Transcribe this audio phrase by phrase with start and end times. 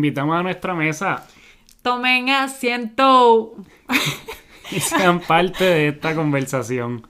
[0.00, 1.26] invitamos a nuestra mesa
[1.82, 3.54] Tomen asiento.
[4.70, 7.06] y sean parte de esta conversación.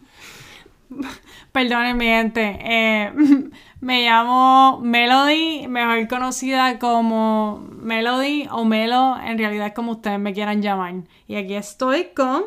[1.53, 2.59] Perdonen mi gente.
[2.61, 3.13] Eh,
[3.81, 10.63] me llamo Melody, mejor conocida como Melody o Melo, en realidad como ustedes me quieran
[10.63, 10.95] llamar.
[11.27, 12.45] Y aquí estoy con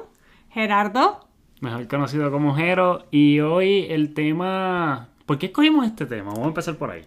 [0.49, 1.27] Gerardo.
[1.59, 3.05] Mejor conocido como Jero.
[3.11, 5.09] Y hoy el tema...
[5.25, 6.31] ¿Por qué escogimos este tema?
[6.31, 7.05] Vamos a empezar por ahí.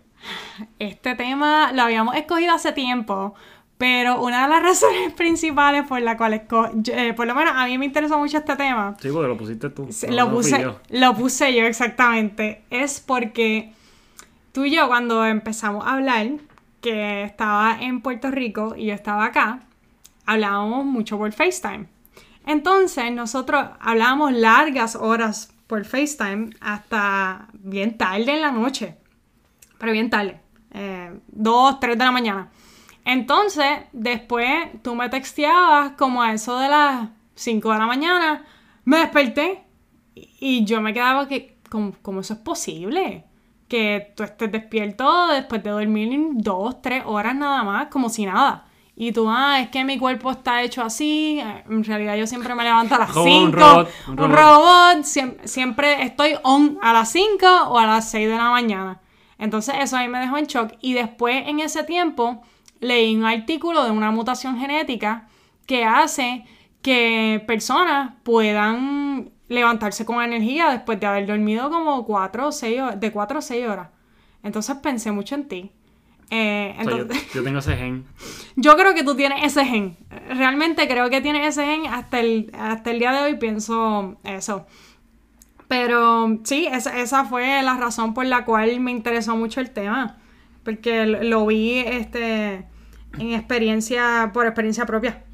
[0.78, 3.34] Este tema lo habíamos escogido hace tiempo,
[3.78, 7.76] pero una de las razones principales por la cual eh, por lo menos a mí
[7.78, 9.88] me interesa mucho este tema, Sí, porque lo pusiste tú.
[10.08, 10.80] no lo puse, yo.
[10.90, 13.72] lo puse yo exactamente, es porque
[14.52, 16.28] tú y yo cuando empezamos a hablar,
[16.80, 19.60] que estaba en Puerto Rico y yo estaba acá,
[20.24, 21.86] hablábamos mucho por FaceTime.
[22.46, 28.96] Entonces nosotros hablábamos largas horas por FaceTime hasta bien tarde en la noche
[29.78, 30.40] pero bien tarde,
[30.72, 32.50] eh, 2, 3 de la mañana.
[33.04, 38.44] Entonces, después tú me texteabas como a eso de las 5 de la mañana,
[38.84, 39.64] me desperté
[40.14, 43.24] y- yo me quedaba que, ¿cómo, cómo eso es posible?
[43.68, 48.64] Que tú estés despierto después de dormir 2, 3 horas nada más, como si nada.
[48.98, 51.38] Y tú, ah, es que mi cuerpo está hecho así.
[51.40, 53.44] eh, En realidad yo siempre me levanto a las Como 5.
[53.46, 54.36] un robot, un un robot.
[54.38, 59.00] robot, siem- siempre estoy on a las 5 o a las 6 de la mañana.
[59.38, 60.72] Entonces eso a mí me dejó en shock.
[60.80, 62.42] Y después en ese tiempo
[62.80, 65.28] leí un artículo de una mutación genética
[65.66, 66.44] que hace
[66.82, 73.00] que personas puedan levantarse con energía después de haber dormido como 4 o 6 horas,
[73.00, 73.88] de 4 o 6 horas.
[74.42, 75.70] Entonces pensé mucho en ti.
[76.30, 78.04] Eh, O sea, yo, yo tengo ese gen.
[78.56, 79.96] yo creo que tú tienes ese gen.
[80.28, 81.86] Realmente creo que tienes ese gen.
[81.86, 84.66] Hasta el, hasta el día de hoy pienso eso.
[85.68, 90.18] Pero sí, esa, esa fue la razón por la cual me interesó mucho el tema.
[90.62, 92.66] Porque lo, lo vi este,
[93.18, 95.24] en experiencia, por experiencia propia.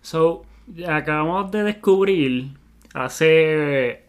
[0.00, 0.44] So,
[0.88, 2.50] acabamos de descubrir
[2.92, 4.04] hace.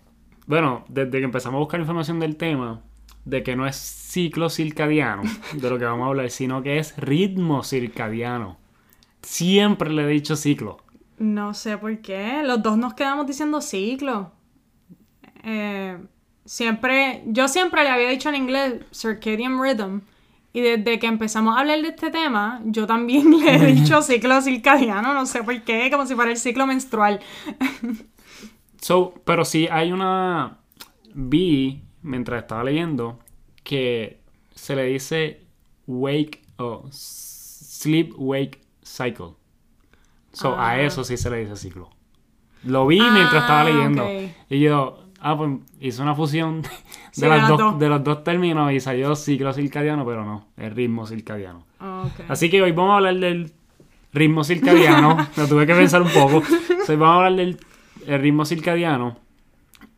[0.47, 2.81] Bueno, desde que empezamos a buscar información del tema,
[3.25, 6.95] de que no es ciclo circadiano, de lo que vamos a hablar, sino que es
[6.97, 8.57] ritmo circadiano.
[9.21, 10.77] Siempre le he dicho ciclo.
[11.17, 12.43] No sé por qué.
[12.43, 14.31] Los dos nos quedamos diciendo ciclo.
[15.45, 15.97] Eh,
[16.43, 20.01] siempre, yo siempre le había dicho en inglés circadian rhythm.
[20.53, 24.41] Y desde que empezamos a hablar de este tema, yo también le he dicho ciclo
[24.41, 27.19] circadiano, no sé por qué, como si fuera el ciclo menstrual.
[28.81, 30.57] So, pero sí hay una.
[31.13, 33.19] Vi mientras estaba leyendo
[33.63, 34.19] que
[34.53, 35.41] se le dice
[35.87, 39.33] wake o sleep wake cycle.
[40.33, 40.81] So, a Ah.
[40.81, 41.89] eso sí se le dice ciclo.
[42.63, 44.07] Lo vi mientras estaba Ah, leyendo.
[44.49, 46.69] Y yo, ah, pues hice una fusión de,
[47.11, 51.07] Sí, las dos, de los dos términos y salió ciclo circadiano, pero no, es ritmo
[51.07, 51.65] circadiano.
[52.27, 53.51] Así que hoy vamos a hablar del
[54.13, 55.17] ritmo circadiano.
[55.37, 56.43] Lo tuve que pensar un poco.
[56.87, 57.57] Hoy vamos a hablar del
[58.05, 59.17] el ritmo circadiano.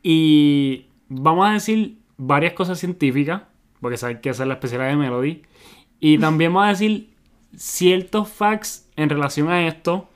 [0.02, 3.44] Y vamos a decir varias cosas científicas,
[3.82, 5.42] porque sabes que esa es la especialidad de Melody.
[6.00, 7.10] Y también vamos a decir
[7.56, 10.10] ciertos facts en relación a esto.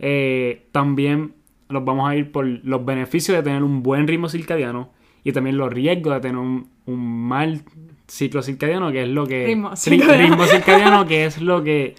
[0.00, 1.34] Eh, también
[1.68, 4.90] los vamos a ir por los beneficios de tener un buen ritmo circadiano
[5.24, 7.62] y también los riesgos de tener un, un mal
[8.06, 9.46] ciclo circadiano, que es lo que...
[9.46, 10.22] Ritmo ri- circadiano.
[10.28, 11.94] ritmo circadiano, que es lo que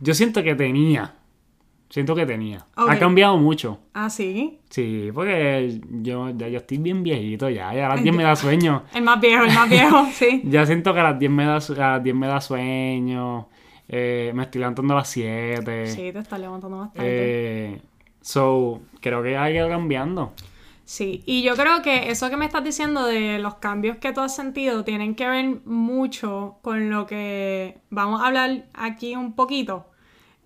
[0.00, 1.14] yo siento que tenía.
[1.88, 2.66] Siento que tenía.
[2.74, 3.78] Ha cambiado mucho.
[3.92, 4.58] Ah, sí.
[4.70, 8.34] Sí, porque yo, ya yo estoy bien viejito ya, ya a las 10 me da
[8.34, 8.84] sueño.
[8.94, 10.40] El más viejo, el más viejo, sí.
[10.44, 13.48] Ya siento que a las 10 me da, a las 10 me da sueño.
[13.88, 15.86] eh, me estoy levantando a las 7.
[15.88, 17.08] Sí, te estás levantando más tarde.
[17.10, 17.80] Eh,
[18.22, 20.32] so, creo que ha ido cambiando.
[20.84, 24.20] Sí, y yo creo que eso que me estás diciendo de los cambios que tú
[24.20, 29.86] has sentido tienen que ver mucho con lo que vamos a hablar aquí un poquito.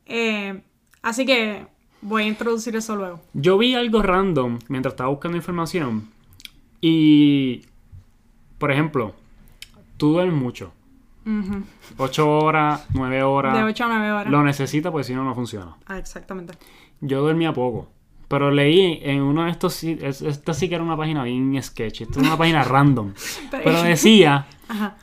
[0.05, 0.63] Eh,
[1.03, 1.67] así que
[2.03, 3.21] voy a introducir eso luego.
[3.33, 6.09] Yo vi algo random mientras estaba buscando información.
[6.81, 7.63] Y,
[8.59, 9.15] por ejemplo,
[9.97, 10.73] tú duermes mucho.
[11.27, 11.65] Ujú.
[11.97, 13.57] 8 horas, 9 horas.
[13.57, 14.31] De 8 a 9 horas.
[14.31, 15.77] Lo necesitas porque si no, no funciona.
[15.87, 16.55] Ah, exactamente.
[17.01, 17.89] Yo dormía poco.
[18.29, 19.85] Pero leí en uno de estos...
[19.85, 22.05] Esta sí que era una página bien sketchy.
[22.05, 23.13] Esta es una página random.
[23.51, 24.47] Pero- decía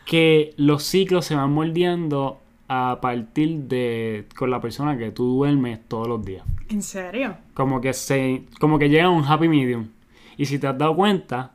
[0.05, 4.27] que los ciclos se van moldeando a partir de...
[4.35, 6.43] Con la persona que tú duermes todos los días.
[6.69, 7.37] ¿En serio?
[7.53, 8.43] Como que se...
[8.59, 9.87] Como que llega a un happy medium.
[10.35, 11.53] Y si te has dado cuenta,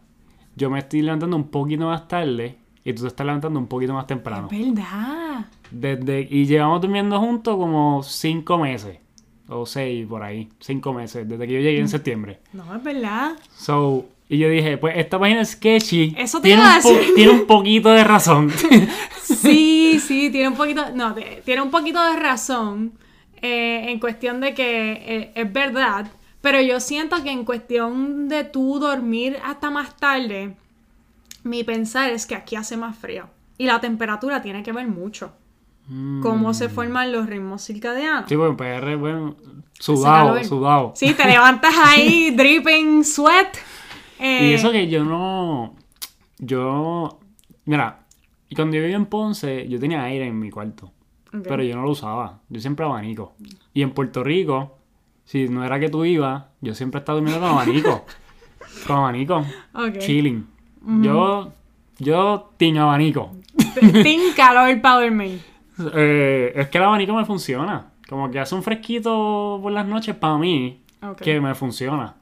[0.56, 3.92] yo me estoy levantando un poquito más tarde y tú te estás levantando un poquito
[3.92, 4.48] más temprano.
[4.50, 5.46] Es verdad.
[5.70, 8.98] Desde, y llevamos durmiendo juntos como cinco meses.
[9.48, 10.48] O seis por ahí.
[10.60, 11.26] Cinco meses.
[11.28, 12.40] Desde que yo llegué en septiembre.
[12.52, 13.32] No, es verdad.
[13.56, 16.14] So, Y yo dije, pues esta página es sketchy.
[16.18, 18.50] Eso te tiene, un po- tiene un poquito de razón.
[19.22, 21.14] Sí, sí, tiene un poquito, no,
[21.44, 22.92] tiene un poquito de razón
[23.42, 26.10] eh, en cuestión de que eh, es verdad,
[26.40, 30.56] pero yo siento que en cuestión de tú dormir hasta más tarde,
[31.44, 33.28] mi pensar es que aquí hace más frío
[33.58, 35.32] y la temperatura tiene que ver mucho.
[36.22, 38.24] Cómo se forman los ritmos circadianos.
[38.24, 38.28] Mm.
[38.28, 39.36] Sí, pues PR, bueno,
[39.78, 40.92] sudado, sudado.
[40.94, 43.56] Sí, te levantas ahí dripping sweat.
[44.18, 45.74] eh, Y eso que yo no.
[46.38, 47.18] Yo.
[47.64, 48.00] Mira,
[48.54, 50.92] cuando yo vivía en Ponce, yo tenía aire en mi cuarto.
[51.30, 52.40] Pero yo no lo usaba.
[52.48, 53.34] Yo siempre abanico.
[53.74, 54.78] Y en Puerto Rico,
[55.24, 58.04] si no era que tú ibas, yo siempre estaba durmiendo con abanico.
[58.86, 59.44] con abanico.
[59.98, 60.46] Chilling.
[61.02, 61.52] Yo.
[61.98, 63.32] Yo, team abanico.
[64.02, 65.40] Sin calor para dormir.
[65.94, 67.92] Eh, es que el abanico me funciona.
[68.08, 70.82] Como que hace un fresquito por las noches para mí.
[71.22, 72.14] Que me funciona.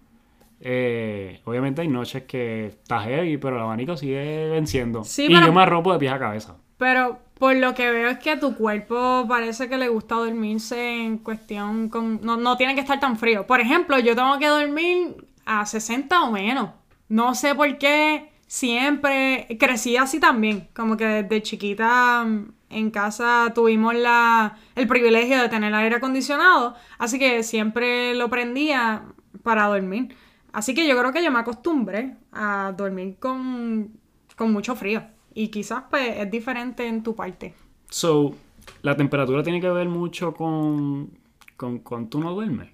[0.60, 5.04] Eh, obviamente hay noches que está heavy, pero el abanico sigue venciendo.
[5.04, 6.56] Sí, y pero- yo me arropo de pies a cabeza.
[6.78, 11.04] Pero por lo que veo es que a tu cuerpo parece que le gusta dormirse
[11.04, 12.20] en cuestión con...
[12.22, 13.46] No, no tiene que estar tan frío.
[13.46, 15.16] Por ejemplo, yo tengo que dormir
[15.46, 16.70] a 60 o menos.
[17.08, 20.68] No sé por qué siempre crecí así también.
[20.74, 22.26] Como que desde chiquita
[22.70, 26.74] en casa tuvimos la, el privilegio de tener aire acondicionado.
[26.98, 29.04] Así que siempre lo prendía
[29.42, 30.14] para dormir.
[30.52, 33.90] Así que yo creo que yo me acostumbré a dormir con,
[34.36, 35.02] con mucho frío.
[35.34, 37.54] Y quizás pues es diferente en tu parte.
[37.90, 38.34] So,
[38.82, 41.10] la temperatura tiene que ver mucho con,
[41.56, 42.72] con cuánto uno duerme.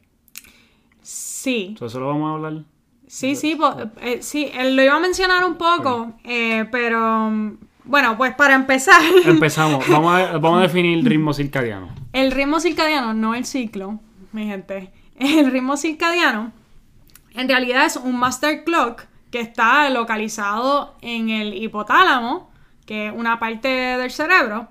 [1.02, 2.64] Sí, So, eso lo vamos a hablar.
[3.06, 8.16] sí, sí, po- eh, sí, eh, lo iba a mencionar un poco, eh, pero bueno,
[8.16, 9.86] pues para empezar, Empezamos.
[9.88, 11.88] vamos, a, vamos a definir ritmo circadiano.
[12.12, 14.00] el ritmo circadiano, no el ciclo,
[14.32, 16.52] mi gente, el ritmo circadiano
[17.34, 22.50] en realidad es un master clock que está localizado en el hipotálamo,
[22.84, 24.68] que es una parte del cerebro.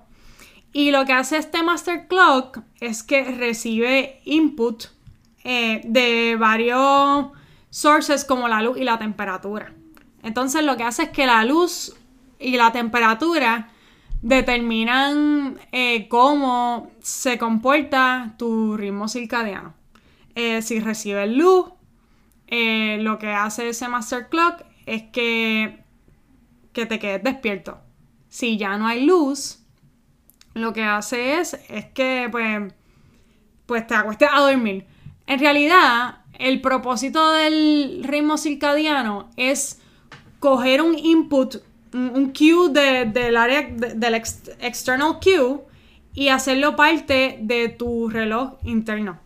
[0.73, 4.85] Y lo que hace este master clock es que recibe input
[5.43, 7.27] eh, de varios
[7.69, 9.73] sources como la luz y la temperatura.
[10.23, 11.95] Entonces lo que hace es que la luz
[12.41, 13.69] y la temperatura
[14.21, 19.73] determinan eh, cómo se comporta tu ritmo circadiano.
[20.35, 21.67] Eh, si recibes luz,
[22.47, 25.83] eh, lo que hace ese master clock es que,
[26.73, 27.79] que te quedes despierto.
[28.29, 29.59] Si ya no hay luz,
[30.53, 32.73] lo que hace es, es que pues,
[33.65, 34.85] pues te acuestes a dormir.
[35.27, 39.81] En realidad, el propósito del ritmo circadiano es
[40.39, 41.57] coger un input,
[41.93, 45.59] un, cue de- del área, de- del ex- external cue
[46.13, 49.19] y hacerlo parte de tu reloj interno.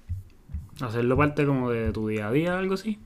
[0.82, 3.00] Hacerlo parte como de tu día a día, algo así.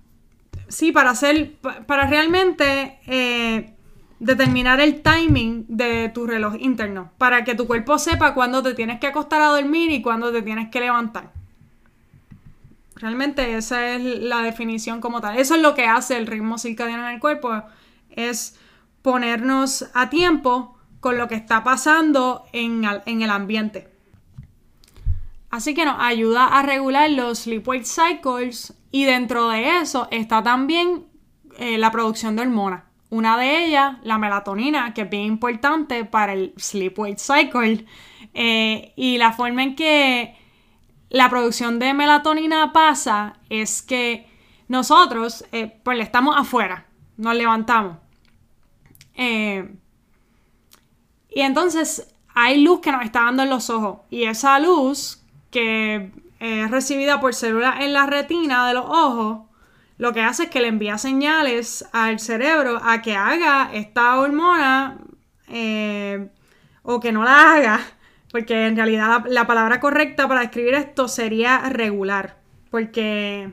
[0.68, 3.74] Sí, para hacer, pa- para realmente eh,
[4.20, 9.00] determinar el timing de tu reloj interno, para que tu cuerpo sepa cuándo te tienes
[9.00, 11.32] que acostar a dormir y cuándo te tienes que levantar.
[12.96, 15.38] Realmente esa es la definición como tal.
[15.38, 17.64] Eso es lo que hace el ritmo circadiano en el cuerpo,
[18.10, 18.60] es
[19.02, 23.90] ponernos a tiempo con lo que está pasando en, el ambiente.
[25.50, 31.06] Así que nos ayuda a regular los sleep-wake cycles y dentro de eso está también
[31.58, 32.84] eh, la producción de hormonas.
[33.10, 37.86] Una de ellas, la melatonina, que es bien importante para el sleep-wake cycle.
[38.36, 40.36] Eh, y la forma en que
[41.10, 44.28] la producción de melatonina pasa es que
[44.68, 46.86] nosotros, eh, pues estamos afuera,
[47.18, 47.98] nos levantamos.
[49.22, 49.70] Eh,
[51.30, 54.00] y entonces hay luz que nos está dando en los ojos.
[54.10, 55.22] Y esa luz
[55.52, 59.42] que es recibida por células en la retina de los ojos,
[59.98, 64.98] lo que hace es que le envía señales al cerebro a que haga esta hormona
[65.50, 66.30] eh,
[66.84, 67.82] o que no la haga.
[68.32, 72.38] Porque en realidad la, la palabra correcta para describir esto sería regular.
[72.72, 73.52] Porque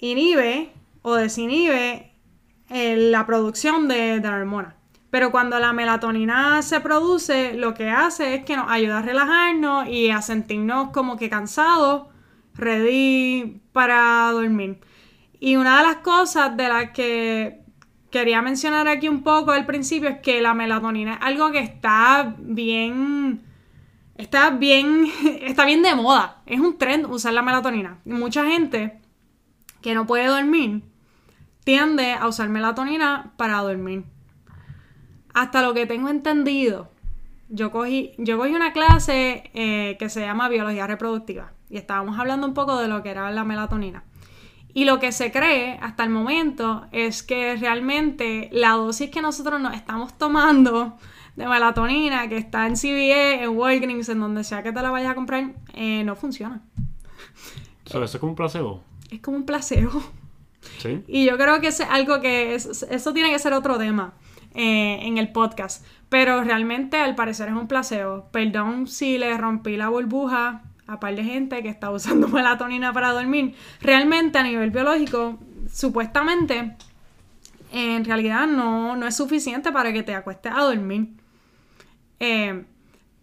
[0.00, 2.08] inhibe o desinhibe
[2.70, 4.78] la producción de, de la hormona.
[5.10, 9.88] Pero cuando la melatonina se produce, lo que hace es que nos ayuda a relajarnos
[9.88, 12.08] y a sentirnos como que cansados,
[12.54, 14.80] ready para dormir.
[15.40, 17.60] Y una de las cosas de las que
[18.10, 22.34] quería mencionar aquí un poco al principio es que la melatonina es algo que está
[22.38, 23.42] bien
[24.16, 25.06] está bien
[25.42, 26.42] está bien de moda.
[26.44, 27.98] Es un trend usar la melatonina.
[28.04, 29.00] Mucha gente
[29.80, 30.82] que no puede dormir
[31.68, 34.06] tiende a usar melatonina para dormir.
[35.34, 36.90] Hasta lo que tengo entendido,
[37.50, 42.46] yo cogí, yo cogí una clase eh, que se llama Biología Reproductiva y estábamos hablando
[42.46, 44.04] un poco de lo que era la melatonina.
[44.72, 49.60] Y lo que se cree hasta el momento es que realmente la dosis que nosotros
[49.60, 50.96] nos estamos tomando
[51.36, 55.10] de melatonina, que está en CVS, en Walgreens, en donde sea que te la vayas
[55.10, 56.62] a comprar, eh, no funciona.
[57.84, 58.82] ¿Eso es como un placebo?
[59.10, 60.02] Es como un placebo.
[61.06, 64.14] Y yo creo que es algo que es- eso tiene que ser otro tema
[64.54, 65.84] eh, en el podcast.
[66.08, 68.28] Pero realmente al parecer es un placebo.
[68.32, 73.12] Perdón si le rompí la burbuja a par de gente que está usando melatonina para
[73.12, 73.54] dormir.
[73.80, 75.38] Realmente a nivel biológico,
[75.70, 76.76] supuestamente,
[77.72, 81.08] en realidad no, no es suficiente para que te acuestes a dormir.
[82.20, 82.64] Eh,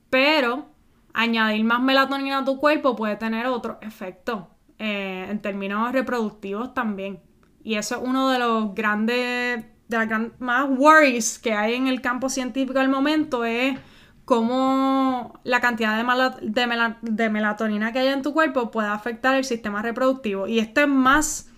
[0.09, 0.67] pero
[1.13, 7.19] añadir más melatonina a tu cuerpo puede tener otro efecto eh, en términos reproductivos también.
[7.65, 11.87] Y eso es uno de los grandes, de las gran- más worries que hay en
[11.87, 13.77] el campo científico al momento es
[14.23, 18.87] cómo la cantidad de, mala- de mela- de melatonina que hay en tu cuerpo puede
[18.87, 20.47] afectar el sistema reproductivo.
[20.47, 21.49] Y esto es más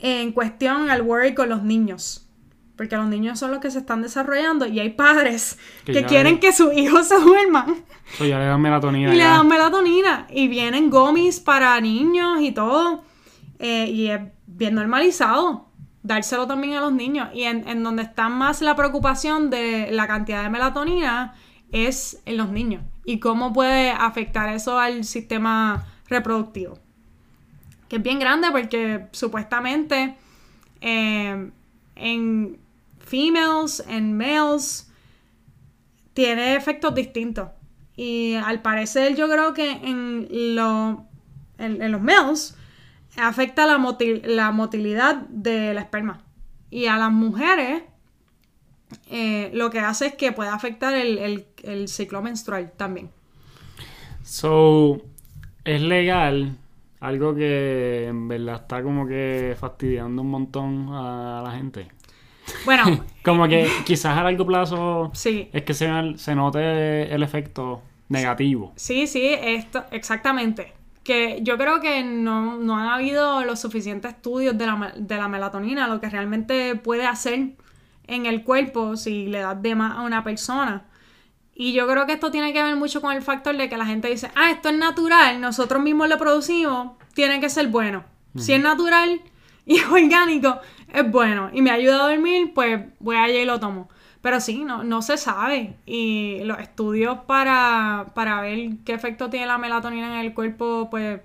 [0.00, 2.24] en cuestión al worry con los niños.
[2.76, 6.52] Porque los niños son los que se están desarrollando y hay padres Que quieren que
[6.52, 7.74] sus hijos se duerman
[8.16, 9.12] So, ya le dan melatonina.
[9.12, 10.26] y le dan melatonina.
[10.30, 13.02] Y vienen gomis para niños y todo.
[13.58, 14.20] Eh, y es
[14.58, 15.66] bien normalizado
[16.02, 17.28] dárselo también a los niños.
[17.32, 21.34] Y en, en donde está más la preocupación de la cantidad de melatonina
[21.72, 22.82] es en los niños.
[23.04, 26.78] Y cómo puede afectar eso al sistema reproductivo.
[27.88, 30.16] Que es bien grande porque supuestamente
[30.80, 31.50] eh,
[31.96, 32.58] en
[32.98, 34.90] females, en males,
[36.14, 37.48] tiene efectos distintos.
[37.96, 41.06] Y al parecer yo creo que en, lo-
[41.58, 42.56] en, en los males
[43.18, 46.24] afecta la, moti- la motilidad del esperma.
[46.70, 47.82] Y a las mujeres
[49.10, 53.10] eh, lo que hace es que puede afectar el, el- el ciclo menstrual también.
[54.22, 55.00] So,
[55.64, 56.56] es legal.
[57.00, 61.88] Algo que en verdad está como que fastidiando un montón a la gente.
[62.64, 67.82] Bueno, Como que quizás a largo plazo sí, es que se, se note el efecto
[68.08, 68.72] negativo.
[68.74, 70.72] Sí, sí, esto, exactamente.
[71.08, 75.26] Que yo creo que no, no han habido los suficientes estudios de la, de la
[75.26, 77.54] melatonina, lo que realmente puede hacer
[78.06, 80.84] en el cuerpo si le das de más a una persona.
[81.54, 83.86] Y yo creo que esto tiene que ver mucho con el factor de que la
[83.86, 88.04] gente dice, ah, esto es natural, nosotros mismos lo producimos, tiene que ser bueno.
[88.36, 89.22] Si es natural
[89.66, 90.60] y es orgánico,
[90.92, 91.48] es bueno.
[91.54, 93.88] Y me ayuda a dormir, pues voy allá y lo tomo.
[94.20, 95.76] Pero sí, no, no se sabe.
[95.86, 101.20] Y los estudios para, para ver qué efecto tiene la melatonina en el cuerpo, pues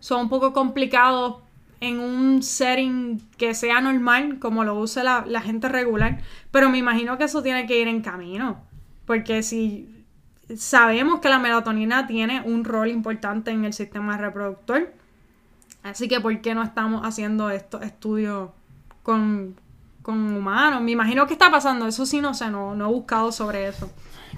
[0.00, 1.36] son un poco complicados
[1.80, 6.20] en un setting que sea normal, como lo use la, la gente regular.
[6.50, 8.60] Pero me imagino que eso tiene que ir en camino.
[9.06, 10.04] Porque si
[10.56, 14.92] sabemos que la melatonina tiene un rol importante en el sistema reproductor,
[15.82, 18.50] así que ¿por qué no estamos haciendo estos estudios
[19.02, 19.56] con,
[20.02, 20.82] con humanos?
[20.82, 23.90] Me imagino que está pasando, eso sí no sé, no, no he buscado sobre eso.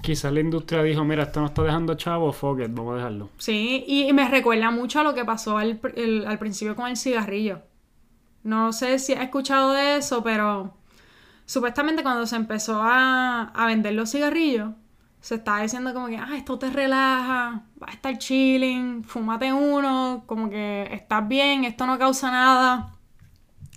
[0.02, 3.30] Quizás la industria dijo, mira, esto no está dejando chavo, fuck it, vamos a dejarlo.
[3.38, 6.75] Sí, y, y me recuerda mucho a lo que pasó al, pr- el- al principio
[6.76, 7.62] con el cigarrillo.
[8.42, 10.75] No sé si has escuchado de eso, pero
[11.47, 14.71] supuestamente cuando se empezó a, a vender los cigarrillos,
[15.21, 20.25] se estaba diciendo como que, ah, esto te relaja, va a estar chilling, fúmate uno,
[20.26, 22.90] como que estás bien, esto no causa nada.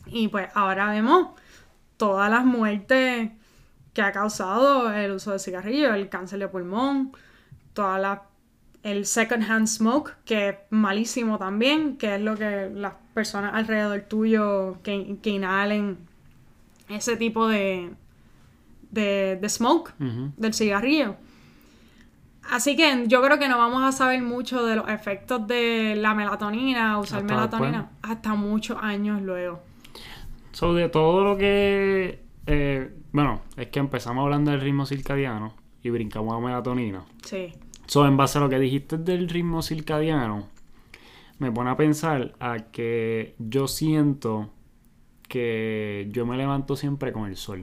[0.07, 1.29] Y pues ahora vemos
[1.97, 3.31] todas las muertes
[3.93, 7.11] que ha causado el uso de cigarrillos, el cáncer de pulmón,
[7.73, 8.23] toda la
[8.83, 14.01] el second hand smoke, que es malísimo también, que es lo que las personas alrededor
[14.01, 15.97] tuyo que, que inhalen
[16.87, 17.91] ese tipo de,
[18.91, 21.15] de, de smoke del cigarrillo.
[22.49, 26.13] Así que yo creo que no vamos a saber mucho de los efectos de la
[26.13, 29.61] melatonina, usar Hasta melatonina, hasta muchos años luego.
[30.57, 32.19] So, de todo lo que.
[32.47, 37.05] eh, bueno, es que empezamos hablando del ritmo circadiano y brincamos a melatonina.
[37.23, 37.53] Sí.
[37.85, 40.47] So, en base a lo que dijiste del ritmo circadiano,
[41.37, 44.49] me pone a pensar a que yo siento
[45.29, 47.61] que yo me levanto siempre con el sol.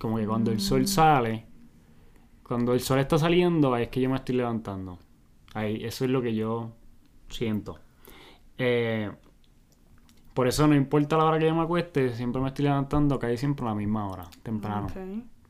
[0.00, 1.46] Como que cuando el sol sale,
[2.42, 4.98] cuando el sol está saliendo, ahí es que yo me estoy levantando.
[5.54, 6.72] Ahí, eso es lo que yo
[7.28, 7.78] siento.
[8.58, 9.08] Eh,
[10.34, 13.36] por eso no importa la hora que yo me acueste, siempre me estoy levantando casi
[13.36, 14.86] siempre a la misma hora, temprano.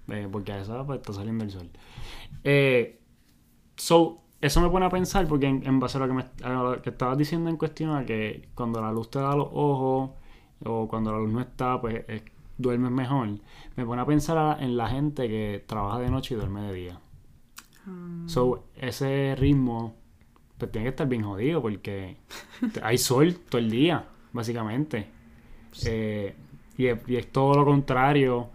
[0.09, 1.71] Eh, porque a esa hora pues, está saliendo el sol.
[2.45, 3.01] Eh,
[3.77, 6.49] so, eso me pone a pensar, porque en, en base a lo, que me, a
[6.63, 10.11] lo que estabas diciendo en cuestión a que cuando la luz te da los ojos
[10.65, 12.05] o cuando la luz no está, pues
[12.59, 13.29] duermes mejor.
[13.77, 16.73] Me pone a pensar a- en la gente que trabaja de noche y duerme de
[16.75, 17.01] día.
[18.27, 19.95] So, ese ritmo
[20.59, 22.17] pues tiene que estar bien jodido porque
[22.83, 24.07] hay sol todo el día.
[24.33, 25.07] Básicamente.
[25.85, 26.35] Eh,
[26.77, 28.51] y, es, y es todo lo contrario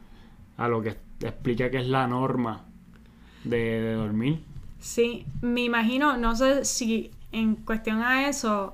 [0.57, 2.65] a lo que explica que es la norma
[3.43, 4.43] de, de dormir.
[4.79, 8.74] Sí, me imagino, no sé si en cuestión a eso,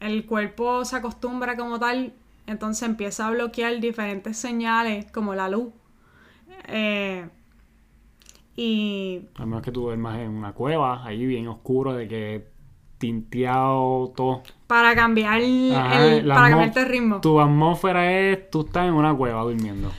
[0.00, 2.12] el cuerpo se acostumbra como tal,
[2.46, 5.72] entonces empieza a bloquear diferentes señales como la luz.
[6.68, 7.28] Eh,
[8.56, 12.46] y A menos que tú duermas en una cueva, ahí bien oscuro, de que
[13.00, 14.42] tinteado todo.
[14.68, 17.20] para cambiar el, Ajá, el- para cambiarte el ritmo.
[17.20, 19.90] Tu atmósfera es, tú estás en una cueva durmiendo.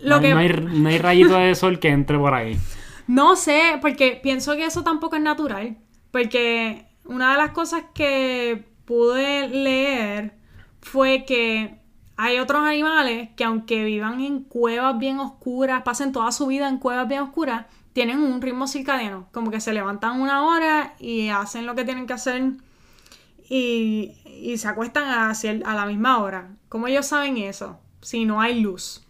[0.00, 2.58] Lo que no hay, no hay rayito de sol que entre por ahí.
[3.06, 5.76] No sé, porque pienso que eso tampoco es natural.
[6.10, 10.34] Porque una de las cosas que pude leer
[10.80, 11.76] fue que
[12.16, 16.78] hay otros animales que aunque vivan en cuevas bien oscuras, pasen toda su vida en
[16.78, 19.28] cuevas bien oscuras, tienen un ritmo circadiano.
[19.32, 22.52] Como que se levantan una hora y hacen lo que tienen que hacer
[23.48, 26.50] y, y se acuestan a, la misma hora.
[26.68, 27.78] ¿Cómo ellos saben eso?
[28.00, 29.02] Si no hay luz.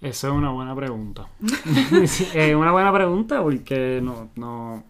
[0.00, 1.28] Esa es una buena pregunta.
[2.34, 4.84] Es una buena pregunta porque no, no,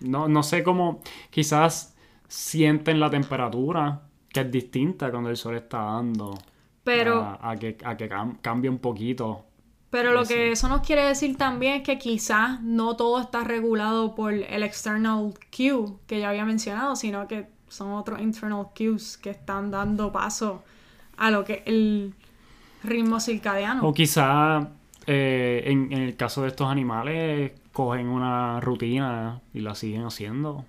[0.00, 1.00] no, no sé cómo
[1.30, 1.96] quizás
[2.28, 6.34] sienten la temperatura que es distinta cuando el sol está dando.
[6.84, 7.22] Pero...
[7.22, 9.46] a, a que, a que cam- cambie un poquito.
[9.90, 10.34] Pero lo Sí.
[10.34, 14.62] que eso nos quiere decir también es que quizás no todo está regulado por el
[14.62, 20.12] external cue que ya había mencionado, sino que son otros internal cues que están dando
[20.12, 20.62] paso
[21.16, 22.14] a lo que el
[22.84, 23.86] ritmo circadiano.
[23.86, 24.66] O quizás
[25.06, 30.64] eh, en, en el caso de estos animales cogen una rutina y la siguen haciendo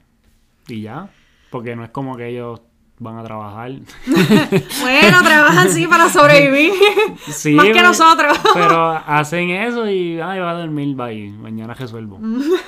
[0.68, 1.10] y ya.
[1.52, 2.62] Porque no es como que ellos
[3.02, 3.72] van a trabajar.
[4.82, 6.72] Bueno, trabajan sí para sobrevivir.
[7.28, 8.38] Sí, Más que nosotros.
[8.54, 11.30] Pero hacen eso y ay, va a dormir, bye.
[11.32, 12.20] Mañana resuelvo.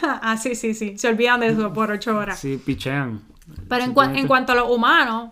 [0.04, 0.98] ah, sí, sí, sí.
[0.98, 2.40] Se olvidan de eso por ocho horas.
[2.40, 3.22] Sí, pichean.
[3.70, 5.30] Pero en, cua- en Simplemente- cuanto a los humanos,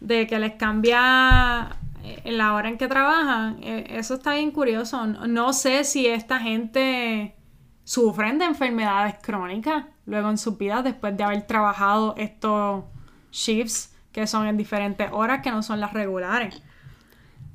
[0.00, 1.68] de que les cambia
[2.04, 5.06] eh, la hora en que trabajan, eh, eso está bien curioso.
[5.06, 7.34] No, no sé si esta gente
[7.84, 12.84] sufren de enfermedades crónicas luego en sus vidas después de haber trabajado estos
[13.32, 16.62] shifts que son en diferentes horas que no son las regulares.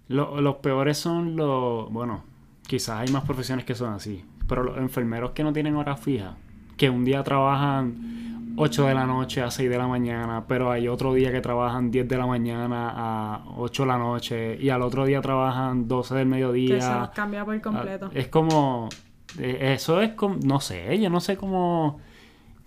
[0.08, 1.92] Lo- los peores son los.
[1.92, 2.24] Bueno,
[2.68, 4.24] quizás hay más profesiones que son así.
[4.48, 6.36] Pero los enfermeros que no tienen horas fijas,
[6.78, 10.88] que un día trabajan 8 de la noche a 6 de la mañana, pero hay
[10.88, 14.84] otro día que trabajan 10 de la mañana a 8 de la noche, y al
[14.84, 17.00] otro día trabajan 12 del Que se mediodía.
[17.00, 18.08] los cambia por completo.
[18.14, 18.88] Ah, Es como.
[19.40, 20.36] eh, Eso es como.
[20.44, 22.00] No sé, yo no sé cómo.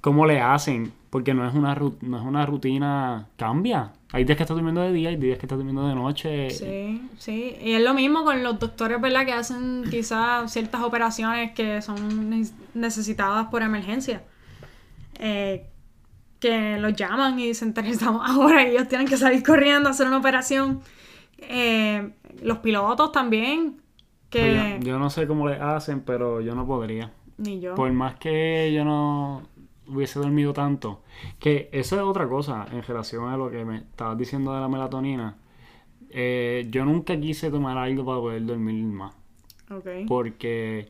[0.00, 0.92] cómo le hacen.
[1.14, 3.28] Porque no es una, no es una rutina.
[3.36, 3.92] Cambia.
[4.10, 6.50] Hay días que estás durmiendo de día, hay días que estás durmiendo de noche.
[6.50, 7.54] Sí, sí.
[7.62, 9.24] Y es lo mismo con los doctores, ¿verdad?
[9.24, 14.24] Que hacen quizás ciertas operaciones que son ne- necesitadas por emergencia.
[15.20, 15.68] Eh,
[16.40, 20.08] que los llaman y dicen, necesitamos ahora y ellos tienen que salir corriendo a hacer
[20.08, 20.80] una operación.
[21.38, 22.10] Eh,
[22.42, 23.80] los pilotos también,
[24.30, 24.78] que...
[24.80, 27.12] Yo, yo no sé cómo le hacen, pero yo no podría.
[27.36, 27.76] Ni yo.
[27.76, 29.42] Por más que yo no
[29.86, 31.02] hubiese dormido tanto.
[31.38, 34.68] Que eso es otra cosa en relación a lo que me estabas diciendo de la
[34.68, 35.36] melatonina.
[36.10, 39.14] Eh, yo nunca quise tomar algo para poder dormir más.
[39.70, 39.88] Ok.
[40.06, 40.88] Porque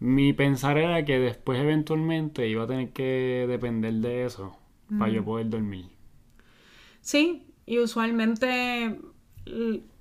[0.00, 4.56] mi pensar era que después eventualmente iba a tener que depender de eso
[4.98, 5.86] para yo poder dormir.
[7.02, 8.98] Sí, y usualmente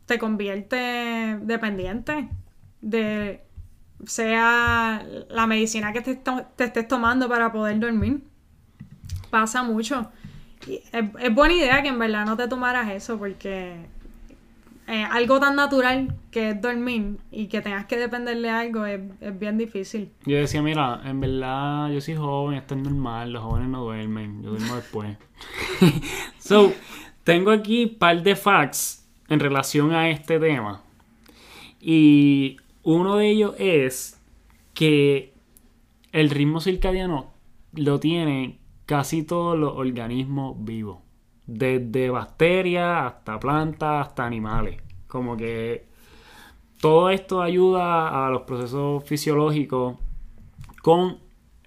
[0.06, 2.30] te convierte dependiente
[2.82, 3.42] de
[4.06, 6.20] sea la medicina que te,
[6.64, 8.22] estés tomando para poder dormir.
[9.30, 10.12] Pasa mucho.
[10.68, 13.76] Y es, buena idea que en verdad no te tomaras eso porque
[14.88, 19.38] algo tan natural que es dormir y que tengas que depender de algo es, es
[19.38, 20.12] bien difícil.
[20.26, 24.44] Yo decía, mira, en verdad yo soy joven, esto es normal, los jóvenes no duermen,
[24.44, 25.18] yo duermo después.
[26.40, 26.72] so,
[27.26, 30.82] tengo aquí un par de facts en relación a este tema.
[31.82, 32.58] Y
[32.88, 34.18] uno de ellos es
[34.74, 35.34] que
[36.14, 37.34] el ritmo circadiano
[37.74, 41.00] lo tienen casi todos los organismos vivos.
[41.46, 44.82] Desde bacterias hasta plantas hasta animales.
[45.08, 45.86] Como que
[46.80, 49.98] todo esto ayuda a los procesos fisiológicos
[50.82, 51.18] con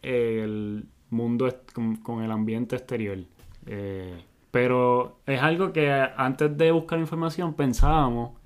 [0.01, 1.55] el mundo,
[2.03, 3.19] con el ambiente exterior.
[3.67, 8.40] Eh, pero es algo que antes de buscar información pensábamos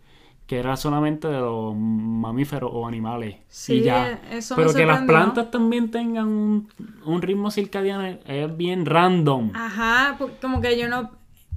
[0.55, 3.37] que era solamente de los mamíferos o animales.
[3.49, 4.21] Sí, y ya.
[4.31, 6.69] eso me Pero que las plantas también tengan un,
[7.05, 9.51] un ritmo circadiano es bien random.
[9.53, 11.11] Ajá, como que yo no,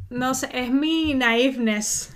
[0.10, 2.12] no sé, es mi naiveness.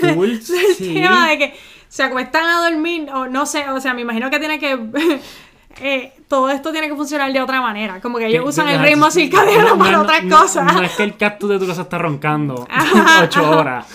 [0.00, 0.94] Cool, El sí.
[0.94, 1.54] tema de que
[1.88, 5.20] se acuestan a dormir, o no sé, o sea, me imagino que tiene que
[5.80, 8.00] eh, todo esto tiene que funcionar de otra manera.
[8.00, 10.74] Como que ellos Que- usan el ritmo circadiano no, para no, otras no, cosas.
[10.74, 13.56] No es que el cactus de tu casa está roncando Ajá, ocho ajá.
[13.56, 13.86] horas.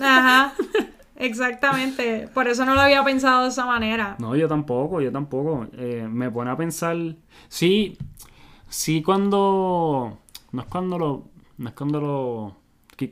[0.00, 0.52] Ajá.
[1.22, 2.28] Exactamente.
[2.34, 4.16] Por eso no lo había pensado de esa manera.
[4.18, 5.66] No, yo tampoco, yo tampoco.
[5.72, 6.96] Eh, me pone a pensar.
[7.48, 7.96] Sí,
[8.68, 10.18] sí cuando.
[10.52, 11.24] No es cuando lo.
[11.58, 12.56] No es cuando lo.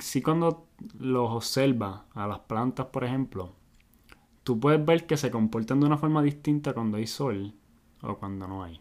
[0.01, 0.67] Sí cuando
[0.99, 3.53] los observas a las plantas, por ejemplo.
[4.45, 7.53] Tú puedes ver que se comportan de una forma distinta cuando hay sol
[8.03, 8.81] o cuando no hay.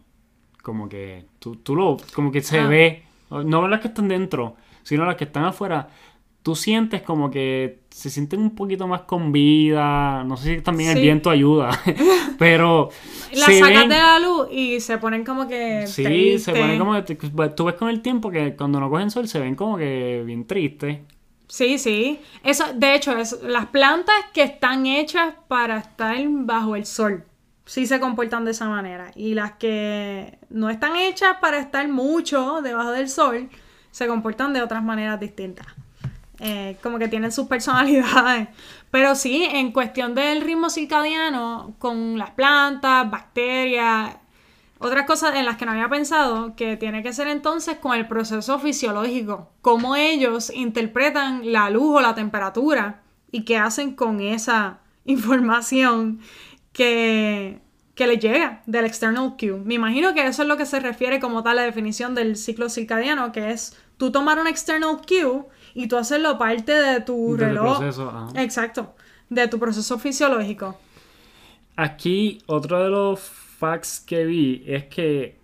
[0.62, 1.96] Como que tú, tú lo.
[2.14, 2.66] Como que se Ah.
[2.66, 3.04] ve.
[3.30, 5.88] No las que están dentro, sino las que están afuera.
[6.42, 10.24] Tú sientes como que se sienten un poquito más con vida.
[10.24, 10.96] No sé si también Sí.
[10.98, 11.70] el viento ayuda.
[12.38, 12.88] Pero.
[13.32, 15.86] Las se sacas ven- de la luz y se ponen como que.
[15.86, 16.44] Sí, tristes.
[16.44, 17.04] se ponen como.
[17.04, 17.14] que-
[17.54, 20.46] Tú ves con el tiempo que cuando no cogen sol se ven como que bien
[20.46, 20.98] tristes.
[21.46, 22.20] Sí, sí.
[22.44, 27.24] Eso, de hecho, es, las plantas que están hechas para estar bajo el sol,
[27.66, 29.10] sí se comportan de esa manera.
[29.16, 33.48] Y las que no están hechas para estar mucho debajo del sol,
[33.90, 35.66] se comportan de otras maneras distintas.
[36.42, 38.48] Eh, como que tienen sus personalidades.
[38.90, 44.16] Pero sí, en cuestión del ritmo circadiano, con las plantas, bacterias,
[44.78, 48.08] otras cosas en las que no había pensado, que tiene que ser entonces con el
[48.08, 54.78] proceso fisiológico, cómo ellos interpretan la luz o la temperatura y qué hacen con esa
[55.04, 56.20] información
[56.72, 57.60] que,
[57.94, 59.60] que les llega del external cue.
[59.62, 62.70] Me imagino que eso es lo que se refiere como tal la definición del ciclo
[62.70, 67.48] circadiano, que es tú tomar un external cue y tú hacerlo parte de tu Del
[67.50, 67.78] reloj.
[67.78, 68.42] proceso, ajá.
[68.42, 68.94] Exacto,
[69.28, 70.78] de tu proceso fisiológico.
[71.76, 75.38] Aquí, otro de los facts que vi es que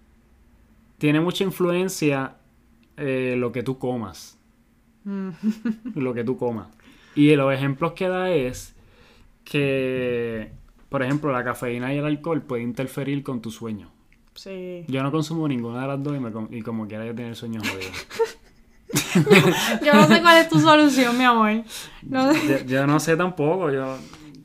[0.99, 2.37] tiene mucha influencia
[2.97, 4.39] eh, lo que tú comas.
[5.95, 6.69] lo que tú comas.
[7.15, 8.75] Y los ejemplos que da es
[9.45, 10.51] que,
[10.89, 13.91] por ejemplo, la cafeína y el alcohol puede interferir con tu sueño.
[14.35, 14.85] Sí.
[14.89, 17.37] Yo no consumo ninguna de las dos y, me y como quiera yo tener el
[17.37, 17.91] sueño jodido.
[19.85, 21.65] Yo no sé cuál es tu solución, mi amor.
[22.03, 22.49] No sé.
[22.49, 23.71] yo, yo no sé tampoco.
[23.71, 23.97] Yo,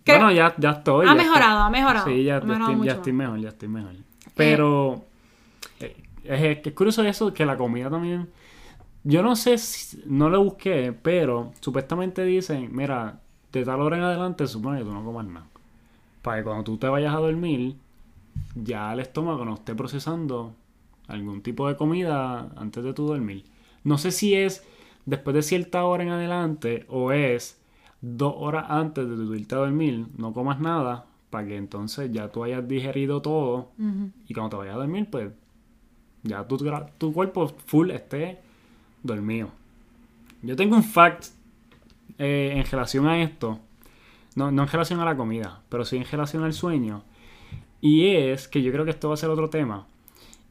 [0.03, 0.13] ¿Qué?
[0.13, 1.05] bueno, ya, ya estoy.
[1.05, 1.67] Ha ya mejorado, estoy.
[1.67, 2.05] ha mejorado.
[2.07, 3.91] Sí, ya, mejorado estoy, ya estoy mejor, ya estoy mejor.
[4.35, 5.05] Pero
[5.79, 8.29] eh, es, es curioso eso, que la comida también...
[9.03, 13.19] Yo no sé, si, no lo busqué, pero supuestamente dicen, mira,
[13.51, 15.47] de tal hora en adelante se supone que tú no comas nada.
[16.21, 17.75] Para que cuando tú te vayas a dormir,
[18.55, 20.53] ya el estómago no esté procesando
[21.07, 23.43] algún tipo de comida antes de tu dormir.
[23.83, 24.63] No sé si es
[25.05, 27.59] después de cierta hora en adelante o es
[28.01, 32.29] dos horas antes de tu irte a dormir, no comas nada para que entonces ya
[32.29, 33.71] tú hayas digerido todo
[34.27, 35.31] y cuando te vayas a dormir, pues
[36.23, 36.57] ya tu,
[36.97, 38.39] tu cuerpo full esté
[39.01, 39.49] dormido.
[40.41, 41.27] Yo tengo un fact
[42.17, 43.59] eh, en relación a esto,
[44.35, 47.03] no, no en relación a la comida, pero sí en relación al sueño,
[47.79, 49.87] y es que yo creo que esto va a ser otro tema,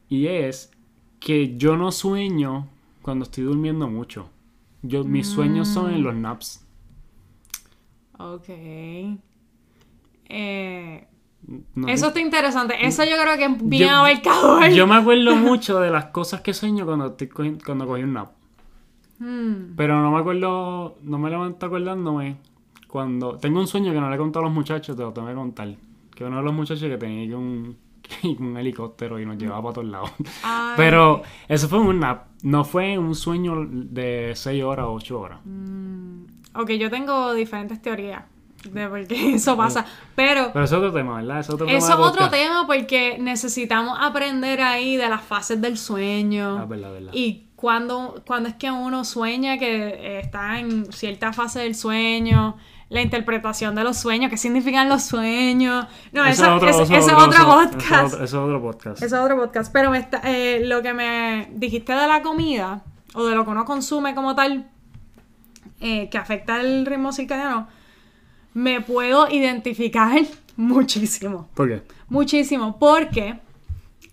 [0.08, 0.72] y es
[1.18, 2.68] que yo no sueño
[3.02, 4.28] cuando estoy durmiendo mucho.
[4.82, 6.64] Yo, mis sueños son en los naps.
[8.18, 8.48] Ok.
[10.28, 11.06] Eh,
[11.74, 12.74] No- eso está interesante.
[12.86, 14.68] Eso yo creo que es bien Yo- abarcador.
[14.70, 18.32] Yo me acuerdo mucho de las cosas que sueño cuando estoy cuando cogí un nap.
[19.18, 19.74] Hmm.
[19.76, 22.36] Pero no me acuerdo, no me levanto acordándome
[22.88, 25.28] cuando tengo un sueño que no le he contado a los muchachos, te lo tengo
[25.28, 25.74] que contar.
[26.14, 27.76] Que uno de los muchachos que tenía que un,
[28.22, 30.10] que un helicóptero y nos llevaba para todos lados.
[30.42, 30.74] Ay.
[30.76, 35.40] Pero eso fue un nap, no fue un sueño de 6 horas o 8 horas.
[36.54, 38.24] Ok, yo tengo diferentes teorías
[38.64, 39.84] de por qué eso pasa.
[40.14, 41.40] Pero Pero eso es otro tema, ¿verdad?
[41.40, 41.78] Eso es otro tema.
[41.78, 46.58] eso es otro tema porque necesitamos aprender ahí de las fases del sueño.
[46.60, 47.10] Ah, verdad, verdad.
[47.14, 52.56] Y cuando, cuando es que uno sueña que eh, está en cierta fase del sueño,
[52.88, 55.86] la interpretación de los sueños, qué significan los sueños.
[56.12, 57.32] No, Eso esa- es otro, eso ese podcast.
[57.32, 59.02] Eso es otro, eso es otro podcast.
[59.02, 59.72] Eso es otro podcast.
[59.72, 62.82] Pero me está- eh, lo que me dijiste de la comida,
[63.14, 64.68] o de lo que uno consume como tal,
[65.80, 67.68] eh, que afecta el ritmo circadiano,
[68.54, 70.20] me puedo identificar
[70.56, 71.48] muchísimo.
[71.54, 71.82] ¿Por qué?
[72.08, 72.78] Muchísimo.
[72.78, 73.38] Porque,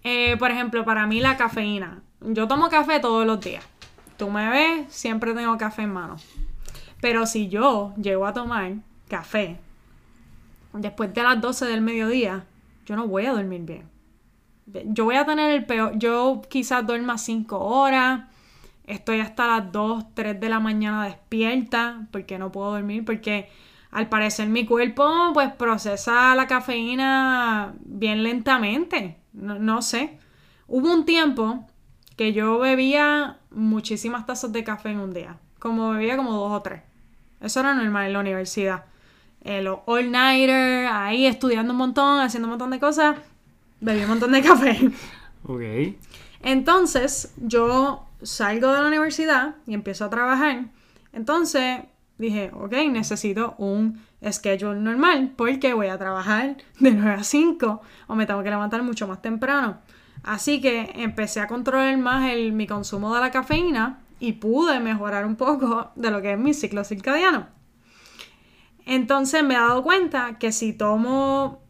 [0.04, 2.02] eh, por ejemplo, para mí la cafeína.
[2.22, 3.64] Yo tomo café todos los días.
[4.18, 6.18] Tú me ves, siempre tengo café en mano.
[7.02, 8.74] Pero si yo llego a tomar
[9.08, 9.60] café
[10.74, 12.46] después de las 12 del mediodía,
[12.86, 13.90] yo no voy a dormir bien.
[14.86, 15.94] Yo voy a tener el peor.
[15.98, 18.26] Yo quizás duerma 5 horas.
[18.86, 23.06] Estoy hasta las 2, 3 de la mañana despierta porque no puedo dormir.
[23.06, 23.50] Porque
[23.92, 29.18] al parecer mi cuerpo pues procesa la cafeína bien lentamente.
[29.34, 30.20] No, no sé.
[30.68, 31.66] Hubo un tiempo
[32.16, 35.38] que yo bebía muchísimas tazas de café en un día.
[35.60, 36.82] Como bebía como dos o tres.
[37.40, 38.86] Eso era normal en la universidad.
[39.42, 43.18] Eh, los all-nighter, ahí estudiando un montón, haciendo un montón de cosas.
[43.80, 44.92] Bebí un montón de café.
[45.44, 45.62] Ok.
[46.42, 50.66] Entonces, yo salgo de la universidad y empiezo a trabajar.
[51.14, 51.82] Entonces,
[52.18, 54.02] dije, ok, necesito un
[54.32, 58.84] schedule normal porque voy a trabajar de 9 a 5 o me tengo que levantar
[58.84, 59.80] mucho más temprano.
[60.24, 65.26] Así que empecé a controlar más el, mi consumo de la cafeína y pude mejorar
[65.26, 67.48] un poco de lo que es mi ciclo circadiano.
[68.86, 71.62] Entonces me he dado cuenta que si tomo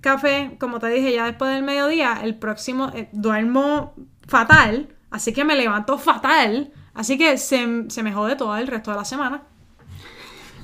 [0.00, 3.94] café, como te dije, ya después del mediodía, el próximo eh, duermo
[4.26, 8.90] fatal, así que me levanto fatal, así que se, se me jode todo el resto
[8.90, 9.42] de la semana.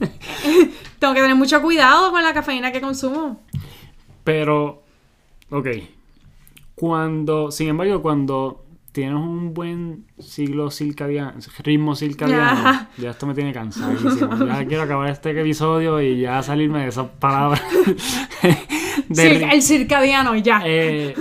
[0.98, 3.40] Tengo que tener mucho cuidado con la cafeína que consumo.
[4.24, 4.82] Pero,
[5.50, 5.66] ok.
[6.74, 13.52] Cuando, sin embargo, cuando tienes un buen siglo circadiano, ritmo circadiano, ya esto me tiene
[13.52, 14.46] cansadísimo.
[14.46, 17.62] Ya quiero acabar este episodio y ya salirme de esas palabras.
[19.08, 20.62] De Cir- el circadiano, ya.
[20.64, 21.14] Eh,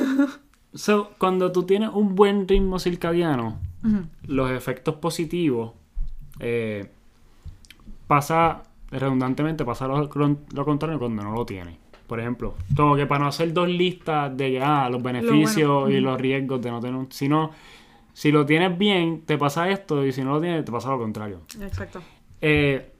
[0.74, 3.60] so, cuando tú tienes un buen ritmo circadiano,
[4.26, 5.72] los efectos positivos
[6.40, 6.92] eh,
[8.08, 11.78] pasa redundantemente pasa lo, lo contrario cuando no lo tienes.
[12.10, 15.96] Por ejemplo, como que para no hacer dos listas de ah, los beneficios bueno.
[15.96, 17.12] y los riesgos de no tener un...
[17.12, 17.52] Sino,
[18.14, 20.98] si lo tienes bien, te pasa esto y si no lo tienes, te pasa lo
[20.98, 21.42] contrario.
[21.62, 22.02] Exacto.
[22.42, 22.92] Eh,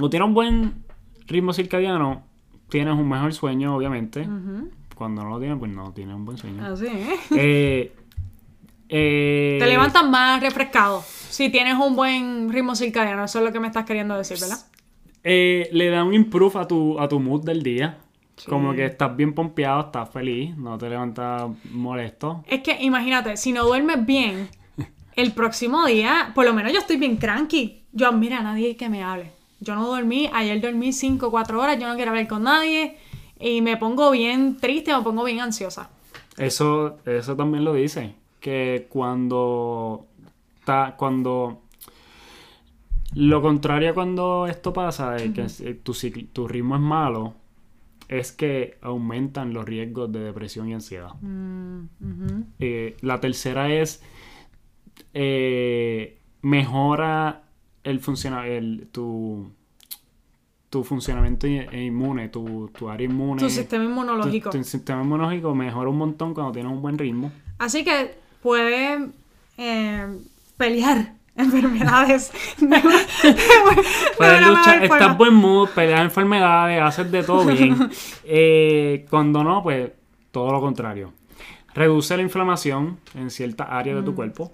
[0.00, 0.84] o tienes un buen
[1.28, 2.24] ritmo circadiano,
[2.68, 4.28] tienes un mejor sueño, obviamente.
[4.96, 6.66] Cuando no lo tienes, pues no tienes un buen sueño.
[6.66, 6.88] Así.
[7.36, 7.94] Eh,
[8.88, 11.04] eh, Te levantas más refrescado.
[11.06, 14.58] Si tienes un buen ritmo circadiano, eso es lo que me estás queriendo decir, ¿verdad?
[15.30, 17.98] Eh, le da un improve a tu, a tu mood del día.
[18.48, 22.44] Como que estás bien pompeado, estás feliz, no te levantas molesto.
[22.46, 24.48] Es que imagínate, si no duermes bien,
[25.16, 27.82] el próximo día, por lo menos yo estoy bien cranky.
[27.92, 29.30] Yo, mira, nadie que me hable.
[29.60, 32.96] Yo no dormí, ayer dormí 5 o 4 horas, yo no quiero hablar con nadie.
[33.38, 35.90] Y me pongo bien triste, me pongo bien ansiosa.
[36.38, 38.14] Eso, eso también lo dice.
[38.40, 40.06] Que cuando
[40.60, 41.60] está, cuando
[43.20, 45.74] lo contrario cuando esto pasa, de que
[46.32, 47.34] tu, ritmo es malo,
[48.08, 51.14] es que aumentan los riesgos de depresión y ansiedad.
[51.20, 51.82] Mm.
[52.60, 54.02] Eh, la tercera es
[55.14, 57.42] eh, mejora
[57.82, 59.50] el funciona el, tu,
[60.70, 63.40] tu funcionamiento i- inmune, tu, tu área inmune.
[63.42, 64.50] Tu sistema inmunológico.
[64.50, 67.32] Tu, tu sistema inmunológico mejora un montón cuando tienes un buen ritmo.
[67.58, 69.10] Así que puedes
[69.56, 70.06] eh,
[70.56, 72.30] pelear enfermedades.
[74.16, 77.76] Puedes luchar, estás buen mood, peleas enfermedades, haces de todo bien.
[78.30, 79.90] Eh, cuando no, pues
[80.30, 81.12] todo lo contrario.
[81.74, 84.00] Reduce la inflamación en ciertas áreas Mm.
[84.00, 84.52] de tu cuerpo.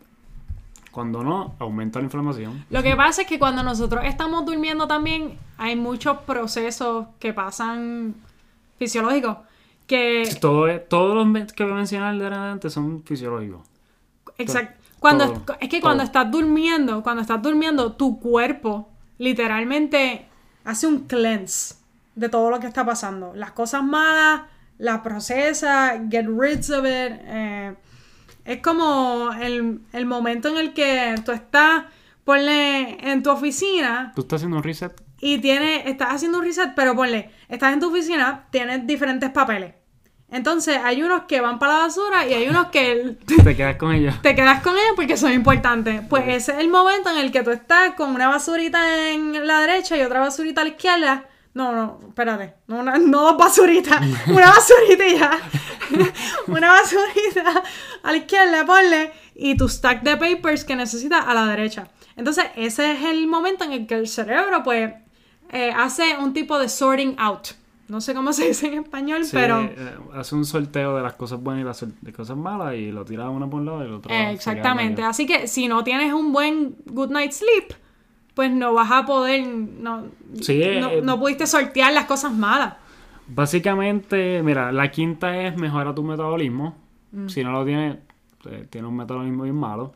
[0.92, 2.64] Cuando no, aumenta la inflamación.
[2.70, 8.14] Lo que pasa es que cuando nosotros estamos durmiendo también hay muchos procesos que pasan
[8.79, 9.38] fisiológicos
[9.88, 13.61] que Todo, todos los que voy a mencionar de adelante son fisiológicos.
[14.38, 14.77] exact-
[15.09, 16.07] cuando todo, es que cuando todo.
[16.07, 18.88] estás durmiendo, cuando estás durmiendo tu cuerpo
[19.19, 20.27] literalmente
[20.64, 21.77] hace un cleanse
[22.14, 23.33] de todo lo que está pasando.
[23.35, 24.43] Las cosas malas
[24.79, 27.12] las procesa, get rid of it.
[27.27, 27.75] eh,
[28.45, 31.85] es como el, el momento en el que tú estás,
[32.25, 34.93] ponle en tu oficina ¿Tú estás haciendo un reset?
[35.21, 39.75] y tienes, estás haciendo un reset, pero ponle, estás en tu oficina, tienes diferentes papeles.
[40.35, 43.92] Entonces, hay unos que van para la basura y hay unos que Te quedas con
[43.94, 44.18] ella.
[44.20, 46.03] te quedas con ellos porque son importantes.
[46.11, 49.61] Pues ese es el momento en el que tú estás con una basurita en la
[49.61, 51.25] derecha y otra basurita a la izquierda.
[51.55, 52.55] No, no, espérate.
[52.66, 54.01] No, una- no dos basuritas.
[54.27, 55.38] Una basurita y ya.
[56.49, 57.62] una basurita
[58.03, 59.12] a la izquierda, ponle.
[59.37, 61.87] Y tu stack de papers que necesitas a la derecha.
[62.16, 64.94] Entonces, ese es el momento en el que el cerebro, pues,
[65.53, 67.49] eh, hace un tipo de sorting out.
[67.88, 69.62] No sé cómo se dice en español, Sí, pero...
[69.62, 73.05] eh, hace un sorteo de las cosas buenas y las de cosas malas y lo
[73.05, 74.14] tira uno por un lado y el otro.
[74.14, 75.03] Exactamente.
[75.03, 77.75] Así que si no tienes un buen good night sleep,
[78.35, 80.07] pues no vas a poder, no,
[80.40, 82.75] Sí, no, eh, no pudiste sortear las cosas malas.
[83.27, 86.77] Básicamente, mira, la quinta es mejora tu metabolismo.
[87.12, 87.29] Mm.
[87.29, 87.99] Si no lo tienes,
[88.51, 89.94] eh, tiene un metabolismo bien malo.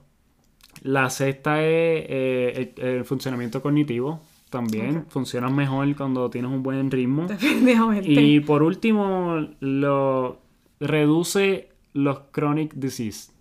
[0.83, 4.21] La sexta es eh, el, el funcionamiento cognitivo.
[4.51, 7.27] También funciona mejor cuando tienes un buen ritmo.
[7.29, 8.09] Definitivamente.
[8.11, 10.39] Y por último, lo
[10.81, 13.33] reduce los chronic disease.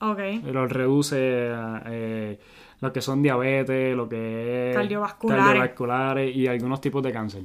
[0.00, 0.18] Ok.
[0.52, 2.38] Lo reduce eh,
[2.80, 5.44] lo que son diabetes, lo que es Cardiovasculares.
[5.44, 7.42] cardiovasculares y algunos tipos de cáncer.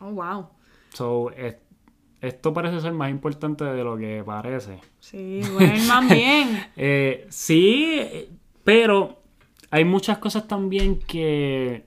[0.00, 0.46] Oh, wow.
[0.92, 1.56] So, es-
[2.20, 4.78] esto parece ser más importante de lo que parece.
[5.00, 6.66] Sí, duerman bien.
[6.76, 8.28] Eh, sí,
[8.62, 9.21] pero
[9.72, 11.86] hay muchas cosas también que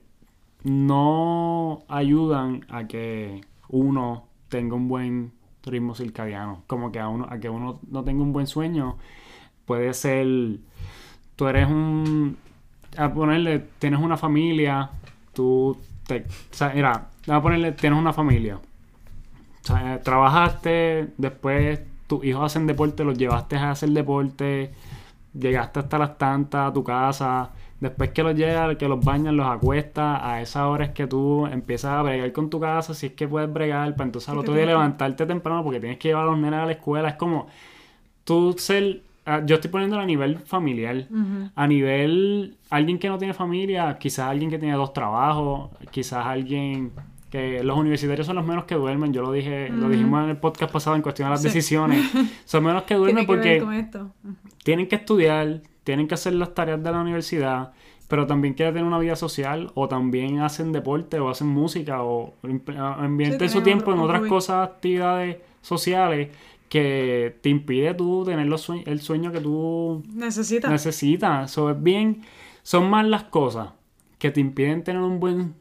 [0.64, 5.32] no ayudan a que uno tenga un buen
[5.64, 6.64] ritmo circadiano.
[6.66, 8.98] Como que a uno, a que uno no tenga un buen sueño,
[9.66, 10.26] puede ser,
[11.36, 12.36] tú eres un,
[12.96, 14.90] a ponerle, tienes una familia,
[15.32, 22.24] tú, te, o sea, mira, a ponerle, tienes una familia, o sea, trabajaste, después tus
[22.24, 24.72] hijos hacen deporte, los llevaste a hacer deporte,
[25.38, 29.46] llegaste hasta las tantas a tu casa, después que los llegas, que los bañas, los
[29.46, 33.12] acuestas, a esa hora es que tú empiezas a bregar con tu casa, si es
[33.12, 36.30] que puedes bregar, para entonces al otro día levantarte temprano porque tienes que llevar a
[36.30, 37.48] los nenes a la escuela, es como
[38.24, 41.06] tú ser ah, yo estoy poniéndolo a nivel familiar.
[41.54, 46.92] A nivel alguien que no tiene familia, quizás alguien que tiene dos trabajos, quizás alguien
[47.30, 49.12] que los universitarios son los menos que duermen.
[49.12, 51.48] Yo lo dije, lo dijimos en el podcast pasado en cuestión de las Sí.
[51.48, 52.00] decisiones.
[52.44, 53.60] Son menos que duermen que porque
[54.62, 57.72] tienen que estudiar, tienen que hacer las tareas de la universidad,
[58.08, 62.34] pero también quieren tener una vida social o también hacen deporte o hacen música o
[62.44, 66.28] invierten Sí, su tiempo en otras cosas, actividades sociales
[66.68, 70.68] que te impide tú tener los sue- el sueño que tú Necesita.
[70.68, 71.50] necesitas.
[71.50, 72.22] So, es bien,
[72.62, 73.70] son más las cosas
[74.18, 75.54] que te impiden tener un buen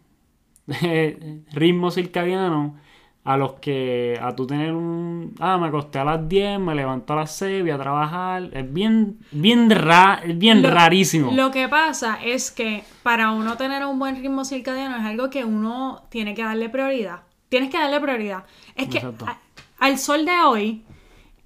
[1.53, 2.75] ritmo circadiano
[3.23, 7.13] a los que a tú tener un ah me acosté a las 10 me levanto
[7.13, 11.49] a las 6 voy a trabajar es bien bien ra- es bien Lo- rarísimo Lo
[11.51, 16.03] que pasa es que para uno tener un buen ritmo circadiano es algo que uno
[16.09, 17.21] tiene que darle prioridad.
[17.49, 18.43] Tienes que darle prioridad.
[18.75, 19.39] Es que a-
[19.79, 20.83] al sol de hoy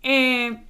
[0.03, 0.63] eh,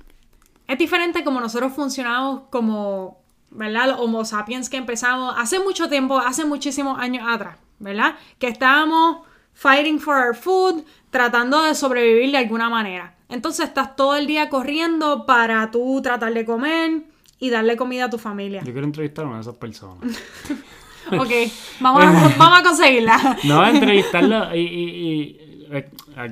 [0.67, 3.18] es diferente como nosotros funcionamos como,
[3.51, 3.87] ¿verdad?
[3.87, 8.15] Los Homo sapiens que empezamos hace mucho tiempo, hace muchísimos años atrás, ¿verdad?
[8.37, 9.19] Que estábamos
[9.53, 13.15] fighting for our food, tratando de sobrevivir de alguna manera.
[13.29, 17.03] Entonces estás todo el día corriendo para tú tratar de comer
[17.39, 18.61] y darle comida a tu familia.
[18.63, 19.99] yo quiero entrevistar a una de esas personas
[21.11, 21.31] Ok,
[21.79, 23.37] vamos a, vamos a conseguirla.
[23.45, 25.48] no entrevistarla y, y- y,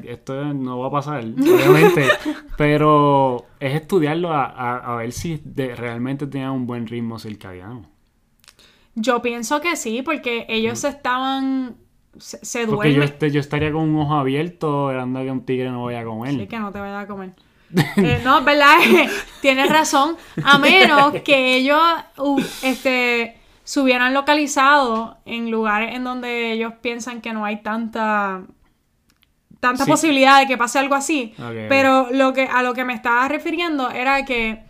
[0.04, 2.08] esto no va a pasar obviamente
[2.58, 7.86] pero es estudiarlo a, a- a ver si de- realmente tienen un buen ritmo circadiano
[8.95, 11.76] Yo pienso que sí, porque ellos estaban.
[12.17, 12.69] Se, se Mm.
[12.71, 16.00] Porque yo, este, yo estaría con un ojo abierto esperando que un tigre no vaya
[16.00, 16.34] a comer.
[16.34, 17.30] Sí, que no te vaya a comer.
[17.97, 18.78] Eh, no, ¿verdad?
[19.41, 20.15] Tienes razón.
[20.43, 21.80] A menos que ellos
[22.17, 28.41] uh, este, se hubieran localizado en lugares en donde ellos piensan que no hay tanta
[29.59, 29.91] tanta Sí.
[29.91, 31.33] posibilidad de que pase algo así.
[31.69, 34.63] Pero lo que, a lo que me estaba refiriendo era que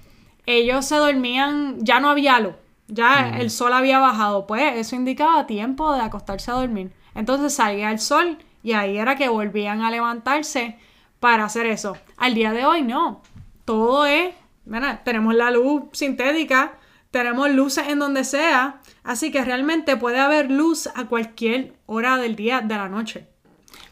[0.46, 2.56] ellos se dormían, ya no había luz,
[2.88, 4.48] ya el sol había bajado.
[4.48, 6.92] Pues eso indicaba tiempo de acostarse a dormir.
[7.16, 10.78] Entonces salía el sol y ahí era que volvían a levantarse
[11.20, 11.98] para hacer eso.
[12.18, 13.22] Al día de hoy no.
[13.66, 14.34] Todo es,
[14.66, 16.74] mira, tenemos la luz sintética,
[17.12, 22.36] tenemos luces en donde sea, así que realmente puede haber luz a cualquier hora del
[22.36, 23.28] día, de la noche.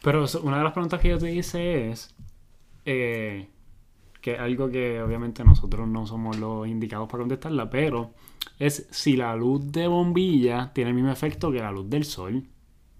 [0.06, 2.14] Pero una de las preguntas que yo te hice es
[2.84, 3.48] eh,
[4.20, 8.12] que algo que obviamente nosotros no somos los indicados para contestarla, pero
[8.60, 12.44] es si la luz de bombilla tiene el mismo efecto que la luz del sol.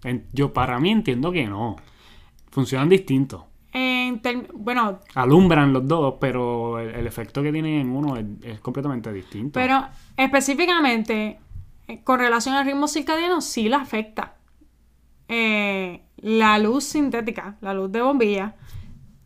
[0.03, 1.77] En- yo para mí entiendo que no.
[2.51, 3.43] Funcionan distintos.
[4.53, 9.13] Bueno, Alumbran los dos, pero el, el efecto que tienen en uno es, es completamente
[9.13, 9.51] distinto.
[9.53, 9.85] pero
[10.17, 11.39] específicamente
[11.87, 14.36] eh, con relación al ritmo circadiano sí la afecta.
[15.27, 18.55] Eh, la luz sintética, la luz de bombilla,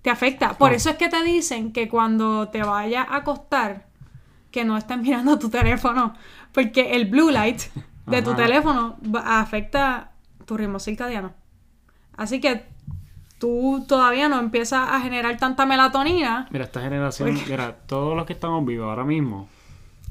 [0.01, 0.53] te afecta.
[0.57, 0.75] Por Oh.
[0.75, 3.87] eso es que te dicen que cuando te vayas a acostar,
[4.51, 6.13] que no estés mirando tu teléfono,
[6.53, 7.61] porque el blue light
[8.07, 8.43] de tu Ajá.
[8.43, 10.11] teléfono afecta
[10.45, 11.33] tu ritmo circadiano.
[12.17, 12.65] Así que
[13.39, 16.47] tú todavía no empiezas a generar tanta melatonina.
[16.51, 19.47] Mira, esta generación, mira, todos los que estamos vivos ahora mismo,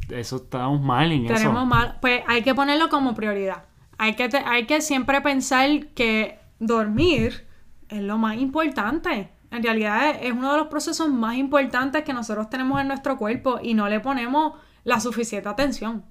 [0.09, 1.66] eso estamos mal en Tenemos eso.
[1.66, 3.64] mal, pues hay que ponerlo como prioridad.
[4.02, 7.46] Hay que, te- hay que siempre pensar que dormir
[7.90, 9.28] es lo más importante.
[9.50, 13.18] En realidad es, es uno de los procesos más importantes que nosotros tenemos en nuestro
[13.18, 16.02] cuerpo y no le ponemos la suficiente atención.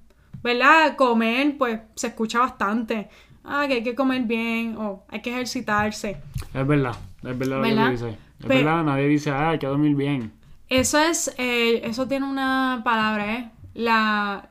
[0.44, 0.96] ¿Verdad?
[0.98, 3.10] Comer, pues se escucha bastante.
[3.44, 6.18] Ah, que hay que comer bien o hay que ejercitarse.
[6.54, 7.92] Es verdad, es verdad lo que ¿Verdad?
[7.92, 8.16] dices.
[8.40, 10.32] Es Pe- verdad, nadie dice, ah, hay que dormir bien.
[10.70, 13.50] Eso es, eh, eso tiene una palabra, ¿eh?
[13.74, 14.50] La,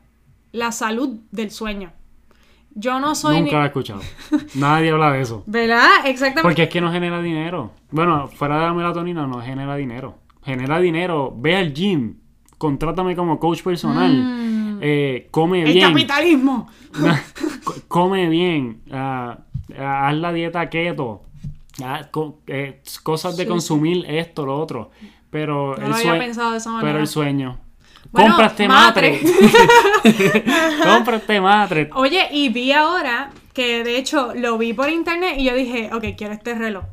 [0.50, 1.92] la salud del sueño.
[2.80, 4.00] Yo no soy Nunca ni- lo he escuchado.
[4.54, 5.42] Nadie habla de eso.
[5.46, 5.88] ¿Verdad?
[6.06, 6.42] Exactamente.
[6.42, 7.72] Porque es que no genera dinero.
[7.90, 10.18] Bueno, fuera de la melatonina no genera dinero.
[10.44, 12.18] Genera dinero, ve al gym,
[12.56, 14.78] contrátame como coach personal, Mm.
[14.80, 16.68] eh, come el bien, capitalismo.
[17.64, 21.22] Co- come bien, haz la dieta keto,
[21.84, 24.90] ah, co- eh, cosas de Sí, consumir esto, lo otro.
[25.30, 26.88] Pero No el lo había pensado de esa manera.
[26.92, 27.58] Pero el sueño.
[28.10, 28.36] Bueno,
[28.68, 29.20] matre.
[30.82, 31.90] Compra este matre.
[31.94, 36.04] Oye, y vi ahora que de hecho lo vi por internet y yo dije, ok,
[36.16, 36.84] quiero este reloj.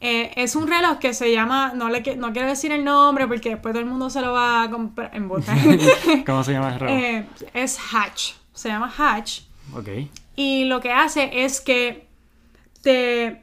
[0.00, 3.50] Eh, es un reloj que se llama, no, le, no quiero decir el nombre porque
[3.50, 5.52] después todo el mundo se lo va a comprar en bote.
[6.26, 6.98] ¿Cómo se llama el reloj?
[6.98, 9.42] Eh, es Hatch, se llama Hatch.
[9.74, 9.88] ok.
[10.34, 12.06] Y lo que hace es que
[12.82, 13.42] te,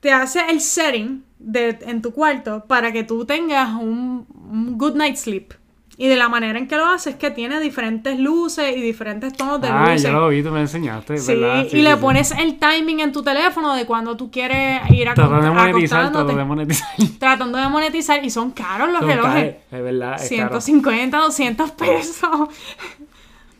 [0.00, 4.96] te hace el setting de, en tu cuarto para que tú tengas un, un good
[4.96, 5.52] night sleep.
[5.98, 9.32] Y de la manera en que lo hace es que tiene diferentes luces y diferentes
[9.32, 10.02] tonos de Ah, luces.
[10.02, 11.64] ya lo vi, tú me enseñaste, Sí, ¿verdad?
[11.64, 12.02] y Sí, le sí, sí.
[12.02, 16.12] pones el timing en tu teléfono de cuando tú quieres ir a Tratando de monetizar,
[16.12, 16.88] tratando de monetizar.
[17.18, 19.56] Tratando de monetizar y son caros los Son relojes.
[19.72, 20.60] Es verdad, es caro.
[20.60, 22.48] 150, 200 pesos.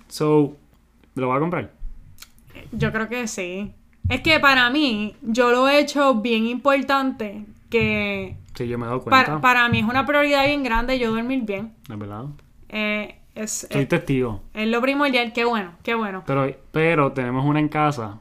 [0.09, 0.57] So,
[1.15, 1.73] ¿lo va a comprar?
[2.73, 3.73] Yo creo que sí.
[4.09, 8.89] Es que para mí, yo lo he hecho bien importante que Sí, yo me he
[8.89, 9.25] dado cuenta.
[9.25, 11.75] para, para mí es una prioridad bien grande yo dormir bien.
[11.89, 12.25] Es verdad.
[12.69, 14.41] Eh, es, Soy es, testigo.
[14.55, 15.33] es lo primordial.
[15.33, 16.23] Qué bueno, qué bueno.
[16.27, 18.19] Pero, pero tenemos una en casa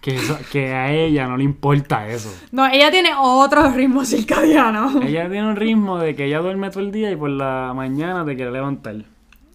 [0.00, 2.34] que, eso- que a ella no le importa eso.
[2.50, 5.00] No, ella tiene otro ritmo circadiano.
[5.02, 8.24] Ella tiene un ritmo de que ella duerme todo el día y por la mañana
[8.24, 8.96] te quiere levantar.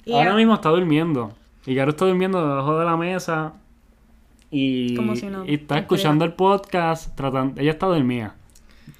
[0.05, 1.33] Y Ahora mismo está durmiendo.
[1.65, 3.53] Y Caro está durmiendo debajo de la mesa.
[4.51, 7.15] Y, Como si no y está escuchando el podcast.
[7.15, 8.35] Tratando, ella está dormida.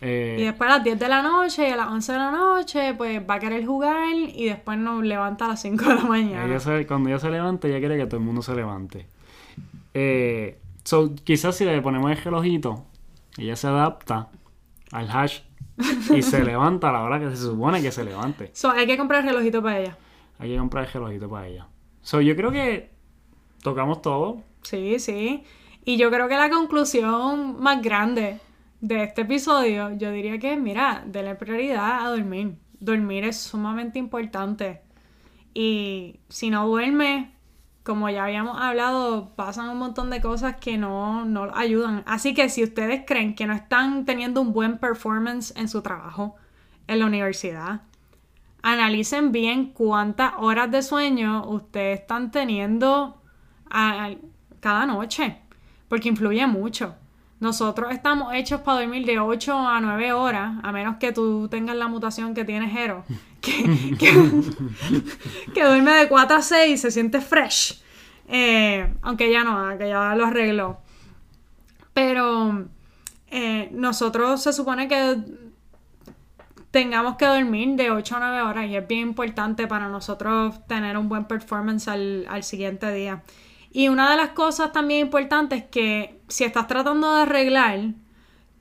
[0.06, 2.32] Eh, Y después a las 10 de la noche y a las 11 de la
[2.32, 6.02] noche, pues va a querer jugar y después nos levanta a las 5 de la
[6.04, 6.46] mañana.
[6.46, 9.08] ella se- cuando ella se levanta, ella quiere que todo el mundo se levante.
[9.94, 12.86] Eh, so, quizás si le ponemos el relojito,
[13.38, 14.30] ella se adapta
[14.92, 15.40] al hash
[16.14, 18.52] y se levanta a la hora que se supone que se levante.
[18.54, 19.98] So, hay que comprar el relojito para ella.
[20.40, 21.68] Hay que comprar el relojito para ella.
[22.02, 22.90] So, yo creo que
[23.62, 24.42] tocamos todo.
[24.64, 25.44] Sí, sí.
[25.86, 28.40] Y yo creo que la conclusión más grande
[28.84, 32.58] de este episodio, yo diría que, mira, denle prioridad a dormir.
[32.82, 34.82] Dormir es sumamente importante.
[35.54, 37.34] Y si no duerme,
[37.84, 42.04] como ya habíamos hablado, pasan un montón de cosas que no, no ayudan.
[42.06, 46.36] Así que si ustedes creen que no están teniendo un buen performance en su trabajo,
[46.88, 47.84] en la universidad,
[48.64, 53.22] analicen bien cuántas horas de sueño ustedes están teniendo
[54.60, 55.38] cada noche,
[55.88, 56.98] porque influye mucho.
[57.44, 61.76] Nosotros estamos hechos para dormir de 8 a 9 horas, a menos que tú tengas
[61.76, 63.04] la mutación que tiene Jero,
[63.42, 67.84] que, que, que duerme de 4 a 6 y se siente fresh.
[68.30, 70.80] Eh, aunque ya no, que ya lo arregló.
[71.94, 72.66] Pero
[73.28, 75.18] eh, nosotros se supone que
[76.72, 80.98] tengamos que dormir de 8 a 9 horas y es bien importante para nosotros tener
[80.98, 83.22] un buen performance al, al siguiente día.
[83.76, 87.80] Y una de las cosas también importantes es que si estás tratando de arreglar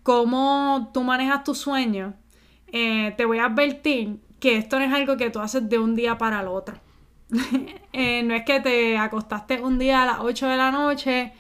[0.03, 2.15] cómo tú manejas tu sueño,
[2.69, 5.95] eh, te voy a advertir que esto no es algo que tú haces de un
[5.95, 6.81] día para el otro.
[7.95, 11.35] Eh, no es que te acostaste un día a las 8 de la noche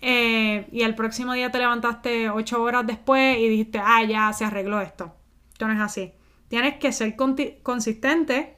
[0.00, 4.44] eh, y el próximo día te levantaste 8 horas después y dijiste, ah, ya se
[4.44, 5.14] arregló esto.
[5.52, 6.12] Esto no es así.
[6.48, 8.56] Tienes que ser consistente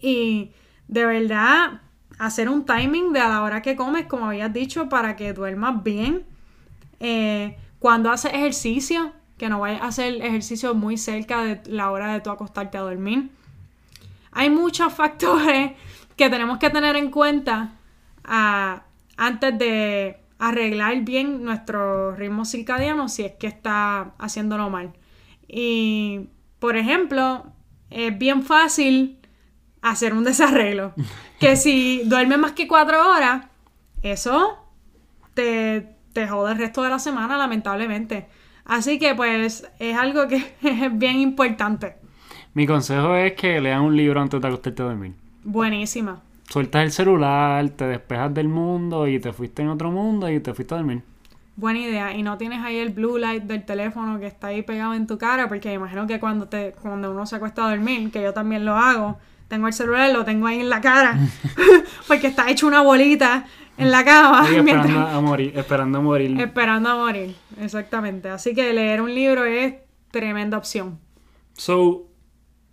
[0.00, 0.50] y
[0.88, 1.80] de verdad
[2.18, 5.82] hacer un timing de a la hora que comes, como habías dicho, para que duermas
[5.82, 6.24] bien.
[7.00, 12.12] Eh, cuando haces ejercicio, que no vayas a hacer ejercicio muy cerca de la hora
[12.12, 13.30] de tu acostarte a dormir.
[14.32, 15.72] Hay muchos factores
[16.16, 17.72] que tenemos que tener en cuenta
[18.24, 18.82] ah,
[19.16, 24.92] antes de arreglar bien nuestro ritmo circadiano si es que está haciéndolo mal.
[25.48, 27.46] Y, por ejemplo,
[27.90, 29.18] es bien fácil
[29.90, 30.92] hacer un desarreglo.
[31.38, 33.46] Que si duermes más que cuatro horas,
[34.02, 34.58] eso
[35.34, 38.26] te, te jode el resto de la semana, lamentablemente.
[38.64, 41.96] Así que, pues, es algo que es bien importante.
[42.54, 45.14] Mi consejo es que lean un libro antes de acostarte a dormir.
[45.44, 46.22] Buenísima.
[46.48, 50.54] Sueltas el celular, te despejas del mundo y te fuiste en otro mundo y te
[50.54, 51.02] fuiste a dormir.
[51.56, 52.14] Buena idea.
[52.14, 55.18] Y no tienes ahí el blue light del teléfono que está ahí pegado en tu
[55.18, 58.32] cara, porque me imagino que cuando te, cuando uno se acuesta a dormir, que yo
[58.32, 59.18] también lo hago,
[59.48, 61.18] tengo el celular, lo tengo ahí en la cara,
[62.08, 63.46] porque está hecho una bolita
[63.78, 66.40] en la cama Estoy mientras- esperando a morir, esperando a morir.
[66.40, 67.36] esperando a morir.
[67.60, 68.28] Exactamente.
[68.30, 69.74] Así que leer un libro es
[70.10, 70.98] tremenda opción.
[71.54, 72.04] So,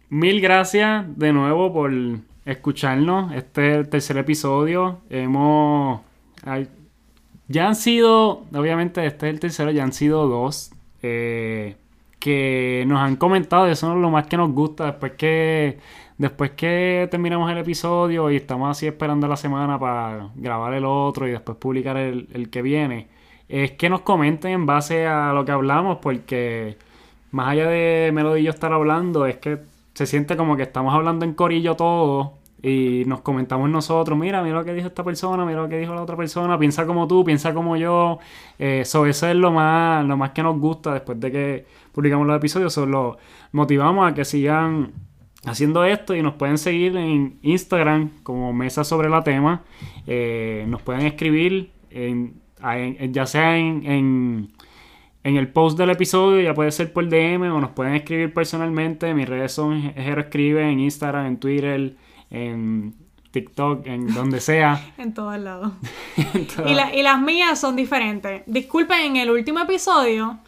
[0.09, 1.91] mil gracias de nuevo por
[2.45, 3.33] escucharnos.
[3.33, 5.01] Este es el tercer episodio.
[5.09, 6.01] Hemos.
[7.47, 10.71] ya han sido, obviamente, este es el tercero, ya han sido dos.
[11.01, 11.75] eh,
[12.23, 14.85] que nos han comentado, eso es lo más que nos gusta.
[14.85, 15.77] Después que.
[16.17, 21.27] Después que terminamos el episodio y estamos así esperando la semana para grabar el otro
[21.27, 23.07] y después publicar el, que viene,
[23.49, 26.77] es que nos comenten en base a lo que hablamos, porque
[27.31, 29.59] más allá de Melody y yo estar hablando, es que
[29.95, 32.33] se siente como que estamos hablando en corillo todo
[32.65, 35.93] y nos comentamos nosotros, mira, mira lo que dijo esta persona, mira lo que dijo
[35.93, 38.19] la otra persona, piensa como tú, piensa como yo.
[38.57, 42.37] Eh, eso es lo más, lo más que nos gusta después de que publicamos los
[42.37, 42.73] episodios.
[42.73, 43.17] Solo
[43.51, 44.93] motivamos a que sigan
[45.45, 49.63] haciendo esto y nos pueden seguir en Instagram como Mesa sobre la Tema.
[50.07, 51.69] Eh, nos pueden escribir
[53.11, 54.49] ya sea en, en,
[55.25, 59.13] en, el post del episodio, ya puede ser por DM o nos pueden escribir personalmente.
[59.13, 61.93] Mis redes son Jero Escribe en Instagram, en Twitter
[62.33, 62.95] en
[63.31, 64.93] TikTok, en donde sea.
[64.97, 65.71] en todos lados.
[66.65, 68.43] y, y, las mías son diferentes.
[68.47, 70.39] Disculpen, en el último episodio,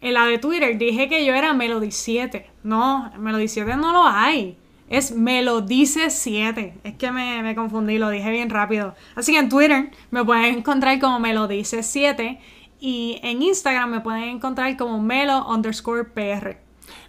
[0.00, 2.46] en la de Twitter, dije que yo era Melody 7.
[2.64, 4.56] No, Melody 7 no lo hay.
[4.88, 6.74] Es Melodice 7.
[6.82, 8.94] Es que me, me, confundí, lo dije bien rápido.
[9.14, 12.38] Así que en Twitter me pueden encontrar como Melodice 7
[12.80, 16.58] y en Instagram me pueden encontrar como Melo underscore PR.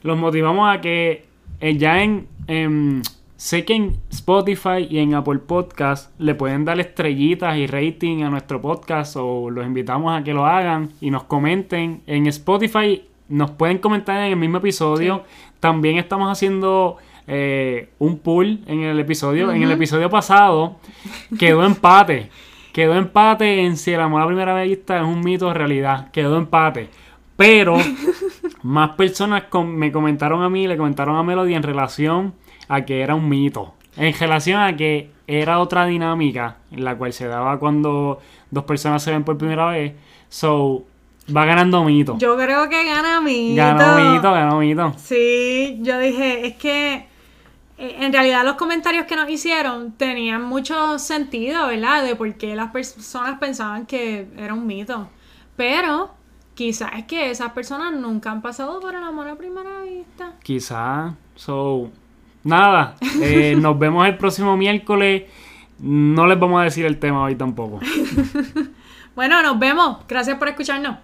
[0.01, 1.25] Los motivamos a que
[1.59, 2.27] eh, ya en
[3.37, 8.29] Sé que en Spotify y en Apple Podcast le pueden dar estrellitas y rating a
[8.29, 12.01] nuestro podcast o los invitamos a que lo hagan y nos comenten.
[12.07, 15.25] En Spotify nos pueden comentar en el mismo episodio.
[15.59, 16.95] También estamos haciendo
[17.27, 19.51] eh, un pool en el episodio.
[19.51, 20.77] En el episodio pasado
[21.37, 22.29] quedó empate.
[22.71, 26.09] Quedó empate en si el amor a primera vista es un mito o realidad.
[26.11, 26.87] Quedó empate.
[27.35, 27.75] Pero
[28.63, 33.15] más personas me comentaron a mí, le comentaron a Melody en relación a que era
[33.15, 33.73] un mito.
[33.97, 38.19] En relación a que era otra dinámica en la cual se daba cuando
[38.51, 39.93] dos personas se ven por primera vez.
[40.29, 40.83] So,
[41.35, 42.17] va ganando mito.
[42.17, 43.55] Yo creo que gana mito.
[43.55, 44.93] Ganó mito, ganó mito.
[44.97, 47.07] Sí, yo dije, es que
[47.77, 52.03] eh, en realidad los comentarios que nos hicieron tenían mucho sentido, ¿verdad?
[52.03, 55.09] De por qué las personas pensaban que era un mito.
[55.55, 56.11] Pero
[56.53, 60.33] quizás es que esas personas nunca han pasado por el amor a primera vista.
[60.43, 61.13] Quizás.
[61.35, 61.91] So,
[62.45, 65.23] nada, eh, nos vemos el próximo miércoles.
[65.79, 67.81] No les vamos a decir el tema hoy tampoco.
[69.15, 69.97] bueno, nos vemos.
[70.07, 70.99] Gracias por escucharnos.